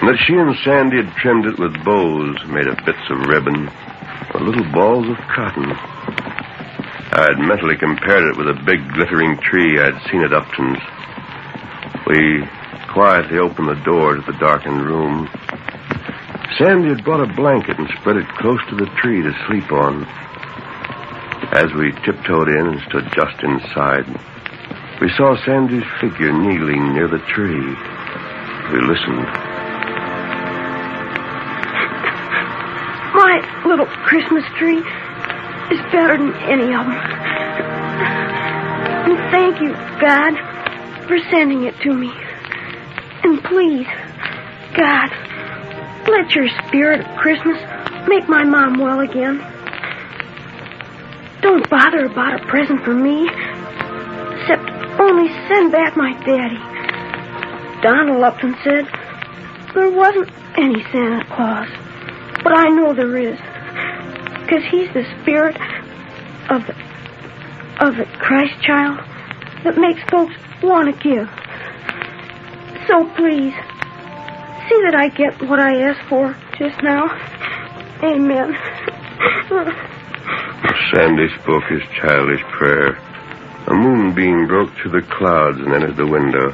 and 0.00 0.08
that 0.08 0.16
she 0.24 0.32
and 0.32 0.56
Sandy 0.64 0.96
had 0.96 1.12
trimmed 1.16 1.44
it 1.44 1.58
with 1.58 1.84
bows 1.84 2.40
made 2.48 2.66
of 2.66 2.80
bits 2.86 3.04
of 3.10 3.28
ribbon 3.28 3.68
or 4.32 4.40
little 4.40 4.64
balls 4.72 5.08
of 5.12 5.18
cotton. 5.28 5.68
I 7.12 7.28
had 7.28 7.38
mentally 7.38 7.76
compared 7.76 8.24
it 8.24 8.38
with 8.38 8.48
a 8.48 8.62
big 8.64 8.80
glittering 8.94 9.36
tree 9.44 9.78
I'd 9.78 10.00
seen 10.08 10.24
at 10.24 10.32
Upton's. 10.32 10.80
We 12.08 12.48
quietly 12.88 13.36
opened 13.36 13.68
the 13.68 13.84
door 13.84 14.14
to 14.14 14.22
the 14.22 14.38
darkened 14.40 14.86
room. 14.88 15.28
Sandy 16.56 16.88
had 16.88 17.04
brought 17.04 17.20
a 17.20 17.34
blanket 17.34 17.78
and 17.78 17.88
spread 18.00 18.16
it 18.16 18.28
close 18.40 18.60
to 18.70 18.74
the 18.74 18.88
tree 18.96 19.20
to 19.20 19.36
sleep 19.46 19.70
on. 19.70 20.08
As 21.52 21.72
we 21.74 21.90
tiptoed 22.06 22.48
in 22.48 22.66
and 22.68 22.80
stood 22.82 23.10
just 23.12 23.42
inside, 23.42 24.06
we 25.00 25.10
saw 25.16 25.34
Sandy's 25.44 25.82
figure 26.00 26.32
kneeling 26.32 26.94
near 26.94 27.08
the 27.08 27.18
tree. 27.26 27.74
We 28.70 28.80
listened. 28.86 29.26
My 33.12 33.62
little 33.66 33.86
Christmas 34.06 34.44
tree 34.58 34.78
is 34.78 35.80
better 35.90 36.16
than 36.18 36.32
any 36.46 36.72
of 36.72 36.86
them. 36.86 37.00
And 39.10 39.18
thank 39.32 39.60
you, 39.60 39.72
God, 40.00 40.36
for 41.08 41.18
sending 41.30 41.64
it 41.64 41.74
to 41.80 41.92
me. 41.92 42.12
And 43.24 43.42
please, 43.42 43.88
God, 44.78 45.10
let 46.08 46.30
your 46.30 46.48
spirit 46.68 47.00
of 47.00 47.16
Christmas 47.16 47.58
make 48.06 48.28
my 48.28 48.44
mom 48.44 48.78
well 48.78 49.00
again. 49.00 49.49
Don't 51.50 51.68
bother 51.68 52.04
about 52.04 52.40
a 52.40 52.46
present 52.46 52.84
for 52.84 52.94
me, 52.94 53.24
except 53.26 54.70
only 55.00 55.28
send 55.48 55.72
back 55.72 55.96
my 55.96 56.12
daddy. 56.24 57.82
Donald 57.82 58.22
Upton 58.22 58.54
said 58.62 58.86
there 59.74 59.90
wasn't 59.90 60.30
any 60.56 60.80
Santa 60.92 61.24
Claus, 61.24 61.68
but 62.44 62.56
I 62.56 62.68
know 62.68 62.94
there 62.94 63.16
is, 63.16 63.36
because 64.42 64.62
he's 64.70 64.94
the 64.94 65.04
spirit 65.20 65.56
of 66.50 66.64
the 66.68 66.74
of 67.84 67.96
the 67.96 68.04
Christ 68.20 68.54
child 68.62 69.00
that 69.64 69.76
makes 69.76 70.08
folks 70.08 70.36
want 70.62 70.94
to 70.94 71.02
give. 71.02 71.28
So 72.86 73.10
please, 73.16 73.54
see 74.68 74.80
that 74.84 74.94
I 74.94 75.08
get 75.08 75.42
what 75.42 75.58
I 75.58 75.82
asked 75.82 76.08
for 76.08 76.36
just 76.56 76.80
now. 76.80 77.10
Amen. 78.04 79.86
Sandy 80.92 81.28
spoke 81.42 81.64
his 81.64 81.82
childish 82.00 82.42
prayer. 82.42 82.98
A 83.66 83.74
moonbeam 83.74 84.46
broke 84.46 84.72
through 84.74 85.00
the 85.00 85.06
clouds 85.06 85.58
and 85.58 85.72
entered 85.72 85.96
the 85.96 86.06
window. 86.06 86.48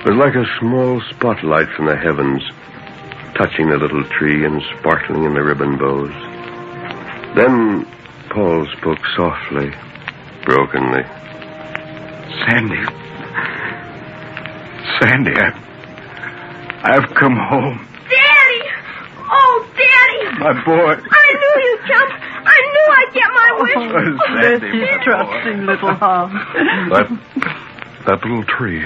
It 0.00 0.10
was 0.10 0.16
like 0.18 0.34
a 0.34 0.44
small 0.58 1.00
spotlight 1.10 1.68
from 1.76 1.86
the 1.86 1.96
heavens, 1.96 2.42
touching 3.34 3.70
the 3.70 3.78
little 3.78 4.04
tree 4.04 4.44
and 4.44 4.60
sparkling 4.78 5.24
in 5.24 5.32
the 5.32 5.42
ribbon 5.42 5.78
bows. 5.78 6.12
Then 7.34 7.86
Paul 8.30 8.66
spoke 8.76 9.00
softly, 9.16 9.72
brokenly. 10.44 11.04
Sandy. 12.44 12.84
Sandy, 15.00 15.32
I, 15.34 15.50
I've 16.84 17.08
come 17.14 17.36
home. 17.36 17.88
Daddy! 18.10 18.62
Oh, 19.18 19.66
Daddy! 19.72 20.38
My 20.38 20.52
boy. 20.64 20.92
I 21.10 21.26
knew 21.40 21.54
you'd 21.64 21.80
come. 21.88 22.10
I 22.46 22.58
knew 22.72 22.86
I'd 22.92 23.12
get 23.14 23.30
my 23.32 23.43
wish. 23.60 23.76
Oh, 23.76 24.18
Sandy, 24.40 24.86
trusting 25.04 25.66
little 25.66 25.94
heart. 25.94 26.32
That, 26.94 27.08
that 28.06 28.22
little 28.22 28.44
tree. 28.44 28.84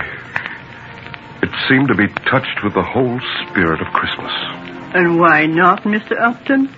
It 1.42 1.50
seemed 1.68 1.88
to 1.88 1.94
be 1.94 2.06
touched 2.30 2.62
with 2.62 2.74
the 2.74 2.82
whole 2.82 3.18
spirit 3.46 3.80
of 3.80 3.88
Christmas. 3.92 4.32
And 4.94 5.18
why 5.18 5.46
not, 5.46 5.82
Mr. 5.82 6.18
Upton? 6.20 6.70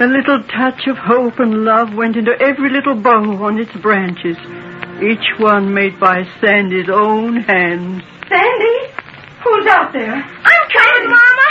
A 0.00 0.06
little 0.06 0.42
touch 0.44 0.86
of 0.86 0.96
hope 0.96 1.38
and 1.40 1.64
love 1.64 1.94
went 1.94 2.16
into 2.16 2.32
every 2.40 2.70
little 2.70 2.94
bow 2.94 3.44
on 3.44 3.58
its 3.58 3.72
branches, 3.82 4.36
each 5.02 5.26
one 5.38 5.74
made 5.74 5.98
by 5.98 6.22
Sandy's 6.40 6.88
own 6.88 7.36
hands. 7.36 8.02
Sandy? 8.28 8.78
Who's 9.42 9.66
out 9.66 9.92
there? 9.92 10.14
I'm 10.14 10.68
coming, 10.70 11.10
Mama. 11.10 11.48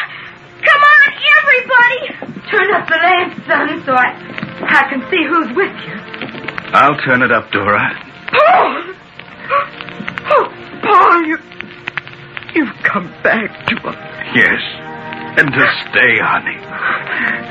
Come 0.63 0.81
on, 0.81 1.07
everybody. 1.39 2.39
Turn 2.49 2.73
up 2.73 2.87
the 2.87 2.95
lamp, 2.95 3.45
son, 3.45 3.83
so 3.85 3.93
I, 3.93 4.15
I 4.61 4.87
can 4.89 5.01
see 5.09 5.23
who's 5.27 5.55
with 5.55 5.75
you. 5.87 5.95
I'll 6.73 6.97
turn 6.97 7.21
it 7.21 7.31
up, 7.31 7.51
Dora. 7.51 7.93
Paul! 8.31 8.83
Oh, 10.29 10.49
Paul, 10.83 11.25
you, 11.25 11.37
you've 12.55 12.75
come 12.83 13.07
back 13.23 13.65
to 13.67 13.75
us. 13.87 13.95
Yes. 14.35 14.61
And 15.39 15.51
to 15.51 15.65
stay, 15.89 16.17
honey. 16.19 16.57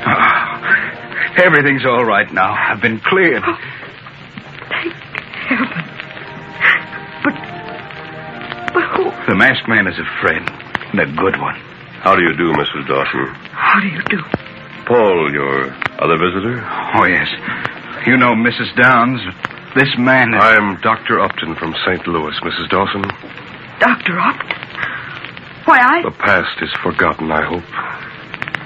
Oh, 0.05 1.43
everything's 1.43 1.85
all 1.85 2.05
right 2.05 2.31
now. 2.33 2.53
I've 2.53 2.81
been 2.81 2.99
cleared. 2.99 3.43
Oh, 3.45 3.57
Thank 4.69 4.93
heaven. 5.47 5.67
But, 7.23 7.33
but 8.73 8.83
who, 8.95 9.11
The 9.31 9.35
masked 9.35 9.67
man 9.67 9.87
is 9.87 9.97
a 9.97 10.05
friend, 10.21 10.47
and 10.91 10.99
a 10.99 11.05
good 11.21 11.39
one. 11.41 11.55
How 12.01 12.15
do 12.15 12.21
you 12.21 12.35
do, 12.37 12.51
Mrs. 12.53 12.87
Dawson? 12.87 13.25
how 13.51 13.79
do 13.79 13.87
you 13.87 14.01
do? 14.03 14.21
Paul, 14.85 15.31
your 15.33 15.71
other 15.99 16.17
visitor? 16.17 16.61
Oh, 16.95 17.05
yes. 17.05 17.27
You 18.05 18.17
know 18.17 18.33
Mrs. 18.33 18.75
Downs. 18.75 19.21
This 19.75 19.89
man 19.97 20.33
is... 20.33 20.41
I'm 20.41 20.79
Dr. 20.81 21.19
Upton 21.19 21.55
from 21.55 21.75
St. 21.85 22.07
Louis, 22.07 22.33
Mrs. 22.41 22.69
Dawson. 22.69 23.03
Dr. 23.79 24.19
Upton? 24.19 24.49
Why, 25.65 25.79
I... 25.79 26.01
The 26.03 26.15
past 26.17 26.61
is 26.61 26.71
forgotten, 26.81 27.31
I 27.31 27.43
hope. 27.43 27.65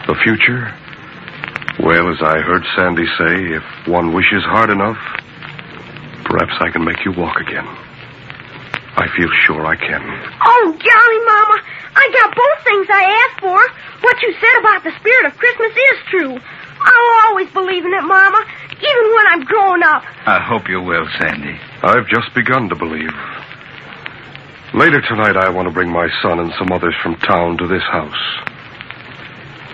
The 0.07 0.15
future? 0.23 0.73
Well, 1.79 2.11
as 2.11 2.21
I 2.21 2.39
heard 2.39 2.63
Sandy 2.75 3.07
say, 3.17 3.55
if 3.55 3.63
one 3.87 4.13
wishes 4.13 4.43
hard 4.43 4.69
enough, 4.69 4.99
perhaps 6.25 6.53
I 6.59 6.69
can 6.69 6.83
make 6.83 7.03
you 7.03 7.11
walk 7.11 7.39
again. 7.39 7.65
I 8.97 9.07
feel 9.17 9.29
sure 9.47 9.65
I 9.65 9.75
can. 9.75 10.03
Oh, 10.03 10.65
golly, 10.77 11.19
Mama. 11.25 11.57
I 11.95 12.05
got 12.13 12.35
both 12.35 12.59
things 12.63 12.87
I 12.91 13.03
asked 13.25 13.39
for. 13.39 13.59
What 14.03 14.21
you 14.21 14.33
said 14.33 14.59
about 14.59 14.83
the 14.83 14.93
spirit 14.99 15.25
of 15.25 15.37
Christmas 15.37 15.71
is 15.71 15.97
true. 16.11 16.37
I'll 16.83 17.29
always 17.29 17.49
believe 17.51 17.85
in 17.85 17.93
it, 17.93 18.03
Mama, 18.03 18.45
even 18.77 19.13
when 19.15 19.27
I'm 19.27 19.43
grown 19.43 19.83
up. 19.83 20.03
I 20.25 20.39
hope 20.39 20.67
you 20.69 20.81
will, 20.81 21.07
Sandy. 21.19 21.59
I've 21.83 22.07
just 22.07 22.33
begun 22.33 22.69
to 22.69 22.75
believe. 22.75 23.13
Later 24.73 25.01
tonight, 25.01 25.35
I 25.35 25.49
want 25.49 25.67
to 25.67 25.73
bring 25.73 25.89
my 25.91 26.07
son 26.21 26.39
and 26.39 26.51
some 26.57 26.71
others 26.71 26.95
from 27.03 27.15
town 27.15 27.57
to 27.57 27.67
this 27.67 27.83
house. 27.83 28.47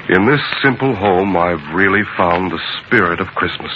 In 0.10 0.26
this 0.26 0.42
simple 0.64 0.96
home, 0.96 1.36
I've 1.36 1.74
really 1.74 2.04
found 2.16 2.52
the 2.52 2.60
spirit 2.86 3.20
of 3.20 3.28
Christmas. 3.28 3.72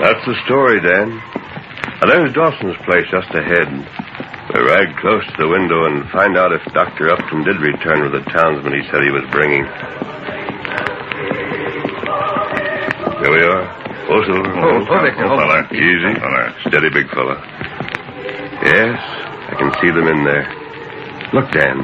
That's 0.00 0.26
the 0.26 0.34
story, 0.44 0.80
Dan. 0.80 1.22
And 2.02 2.10
there's 2.10 2.32
Dawson's 2.34 2.76
place 2.84 3.06
just 3.10 3.30
ahead. 3.30 4.05
We'll 4.54 4.64
ride 4.64 4.96
close 4.98 5.26
to 5.26 5.36
the 5.38 5.48
window 5.48 5.84
and 5.86 6.08
find 6.10 6.36
out 6.38 6.52
if 6.52 6.62
Dr. 6.72 7.10
Upton 7.10 7.42
did 7.44 7.58
return 7.58 8.02
with 8.02 8.12
the 8.12 8.22
townsman 8.30 8.72
he 8.72 8.86
said 8.88 9.02
he 9.02 9.10
was 9.10 9.26
bringing. 9.30 9.66
Here 13.20 13.32
we 13.32 13.42
are. 13.42 13.66
Oh, 14.06 14.22
Silver. 14.22 14.54
Oh, 14.54 14.86
oh, 14.86 15.02
Victor, 15.02 15.26
oh. 15.26 15.36
fella. 15.36 15.66
Easy. 15.74 16.14
Steady, 16.70 16.90
big 16.94 17.10
fella. 17.10 17.42
Yes, 18.62 18.98
I 19.50 19.54
can 19.58 19.74
see 19.82 19.90
them 19.90 20.06
in 20.06 20.22
there. 20.22 20.46
Look, 21.34 21.50
Dan. 21.50 21.82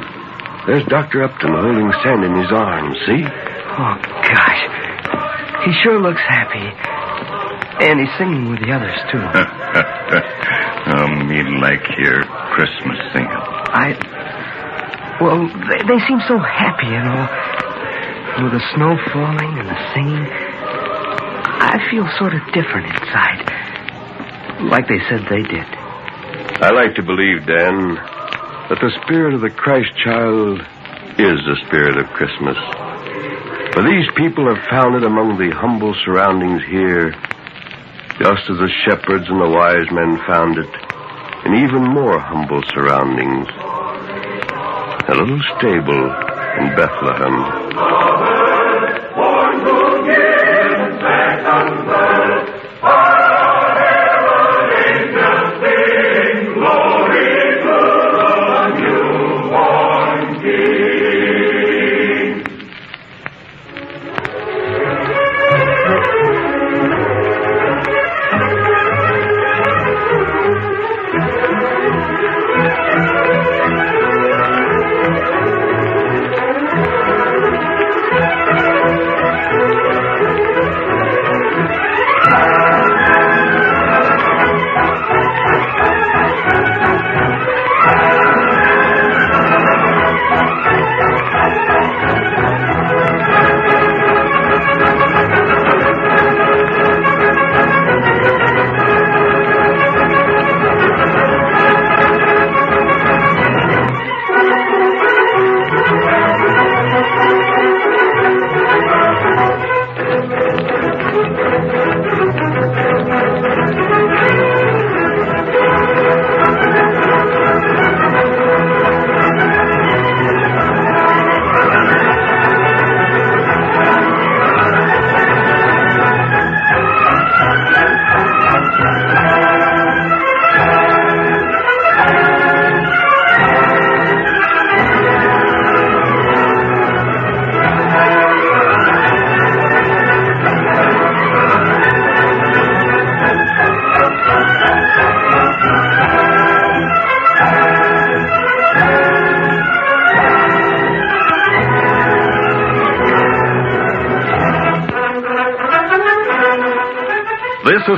There's 0.66 0.86
Dr. 0.86 1.24
Upton 1.24 1.50
holding 1.50 1.90
Sand 2.04 2.22
in 2.22 2.34
his 2.38 2.52
arms, 2.52 2.96
see? 3.06 3.26
Oh, 3.26 3.94
gosh. 4.22 4.62
He 5.66 5.72
sure 5.82 5.98
looks 6.00 6.22
happy. 6.22 7.01
And 7.80 8.00
he's 8.00 8.12
singing 8.18 8.50
with 8.50 8.60
the 8.60 8.72
others, 8.72 8.98
too. 9.10 9.22
Um, 10.82 10.98
oh, 10.98 11.24
me 11.24 11.38
like 11.62 11.86
your 11.96 12.26
Christmas 12.52 12.98
singing. 13.14 13.30
I. 13.30 13.94
Well, 15.22 15.46
they, 15.46 15.78
they 15.86 16.00
seem 16.10 16.18
so 16.26 16.36
happy 16.42 16.90
and 16.90 17.06
all. 17.06 17.30
With 18.42 18.52
the 18.58 18.64
snow 18.74 18.98
falling 19.14 19.62
and 19.62 19.68
the 19.70 19.78
singing. 19.94 20.26
I 20.26 21.78
feel 21.88 22.04
sort 22.18 22.34
of 22.34 22.42
different 22.52 22.90
inside. 22.90 23.46
Like 24.68 24.88
they 24.88 24.98
said 25.08 25.22
they 25.30 25.46
did. 25.46 25.64
I 26.60 26.74
like 26.74 26.96
to 26.96 27.02
believe, 27.02 27.46
Dan, 27.46 27.94
that 28.68 28.82
the 28.82 28.90
spirit 29.06 29.34
of 29.34 29.40
the 29.40 29.50
Christ 29.50 29.94
child 30.02 30.60
is 31.16 31.38
the 31.46 31.56
spirit 31.66 31.96
of 31.96 32.10
Christmas. 32.18 32.58
For 33.72 33.86
these 33.86 34.10
people 34.16 34.52
have 34.52 34.62
found 34.68 34.96
it 34.96 35.04
among 35.04 35.38
the 35.38 35.54
humble 35.54 35.94
surroundings 36.04 36.62
here, 36.68 37.14
just 38.22 38.48
as 38.48 38.56
the 38.56 38.70
shepherds 38.86 39.26
and 39.26 39.40
the 39.42 39.50
wise 39.50 39.90
men 39.90 40.16
found 40.30 40.56
it 40.56 40.70
in 41.44 41.58
even 41.58 41.82
more 41.82 42.20
humble 42.20 42.62
surroundings. 42.70 43.48
A 45.10 45.14
little 45.18 45.42
stable 45.58 46.06
in 46.62 46.70
Bethlehem. 46.78 48.41